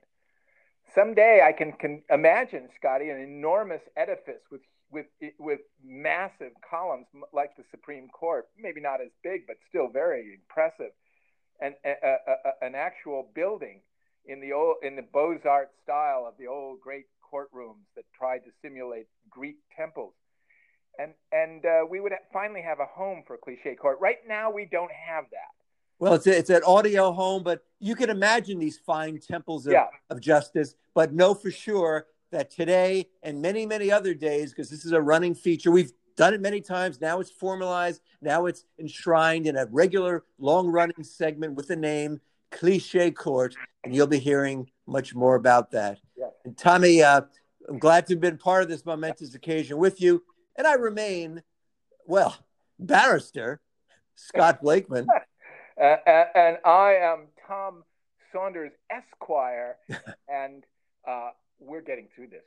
someday 0.94 1.42
I 1.46 1.52
can, 1.52 1.74
can 1.74 2.04
imagine, 2.10 2.70
Scotty, 2.76 3.10
an 3.10 3.20
enormous 3.20 3.82
edifice 3.96 4.42
with 4.52 4.62
with 4.92 5.08
with 5.40 5.60
massive 5.84 6.52
columns 6.68 7.08
like 7.34 7.56
the 7.58 7.64
Supreme 7.72 8.08
Court, 8.08 8.48
maybe 8.58 8.80
not 8.80 9.02
as 9.02 9.10
big, 9.24 9.48
but 9.48 9.58
still 9.68 9.88
very 9.88 10.34
impressive, 10.36 10.92
and 11.60 11.76
an 12.62 12.76
actual 12.76 13.30
building 13.34 13.82
in 14.28 14.42
the 14.42 14.54
old 14.54 14.76
in 14.84 14.96
the 14.96 15.02
Beaux 15.02 15.38
Arts 15.46 15.74
style 15.84 16.26
of 16.28 16.36
the 16.38 16.48
old 16.48 16.82
great 16.82 17.06
courtrooms 17.34 17.86
that 17.96 18.06
tried 18.18 18.40
to 18.40 18.52
simulate 18.62 19.08
Greek 19.30 19.58
temples, 19.78 20.14
and 21.00 21.14
and 21.32 21.66
uh, 21.66 21.86
we 21.90 22.00
would 22.00 22.14
finally 22.34 22.62
have 22.62 22.80
a 22.80 22.86
home 22.86 23.24
for 23.26 23.38
cliche 23.38 23.76
court. 23.76 24.00
Right 24.00 24.20
now, 24.28 24.52
we 24.52 24.66
don't 24.66 24.92
have 24.92 25.26
that. 25.32 25.52
Well, 25.98 26.14
it's 26.16 26.28
a, 26.28 26.38
it's 26.38 26.50
an 26.50 26.62
audio 26.66 27.12
home, 27.12 27.44
but 27.44 27.64
you 27.80 27.96
can 27.96 28.10
imagine 28.10 28.60
these 28.60 28.78
fine 28.78 29.20
temples 29.20 29.66
of, 29.66 29.74
yeah. 29.74 29.88
of 30.10 30.20
justice. 30.20 30.76
But 30.94 31.14
know 31.14 31.34
for 31.34 31.52
sure 31.52 32.08
that 32.32 32.52
today 32.52 33.08
and 33.24 33.42
many 33.42 33.66
many 33.66 33.92
other 33.92 34.14
days, 34.14 34.52
because 34.52 34.70
this 34.70 34.86
is 34.86 34.92
a 34.92 35.02
running 35.02 35.36
feature, 35.36 35.72
we've 35.72 35.94
done 36.18 36.34
it 36.34 36.42
many 36.42 36.62
times. 36.62 37.00
Now 37.00 37.20
it's 37.20 37.32
formalized. 37.32 38.02
Now 38.22 38.46
it's 38.46 38.66
enshrined 38.80 39.48
in 39.48 39.58
a 39.58 39.66
regular 39.68 40.24
long 40.38 40.68
running 40.68 41.04
segment 41.04 41.56
with 41.56 41.68
the 41.68 41.76
name 41.76 42.20
Cliche 42.56 43.12
Court, 43.12 43.56
and 43.84 43.94
you'll 43.94 44.08
be 44.08 44.20
hearing 44.20 44.70
much 44.88 45.14
more 45.14 45.36
about 45.36 45.72
that. 45.72 46.00
Yeah. 46.18 46.28
And 46.46 46.58
Tommy, 46.58 47.04
uh, 47.04 47.22
I'm 47.68 47.80
glad 47.80 48.08
to 48.08 48.14
have 48.14 48.22
been 48.22 48.38
part 48.38 48.64
of 48.64 48.70
this 48.70 48.86
momentous 48.86 49.36
occasion 49.36 49.78
with 49.78 50.02
you, 50.02 50.24
and 50.56 50.66
I 50.66 50.74
remain, 50.74 51.44
well, 52.06 52.36
barrister 52.80 53.62
Scott 54.16 54.62
Blakeman. 54.62 55.08
Uh, 55.78 55.98
and 56.34 56.58
I 56.64 56.94
am 57.02 57.28
Tom 57.46 57.84
Saunders 58.32 58.72
Esquire, 58.90 59.76
and 60.30 60.64
uh, 61.06 61.32
we're 61.60 61.82
getting 61.82 62.08
through 62.16 62.28
this. 62.28 62.46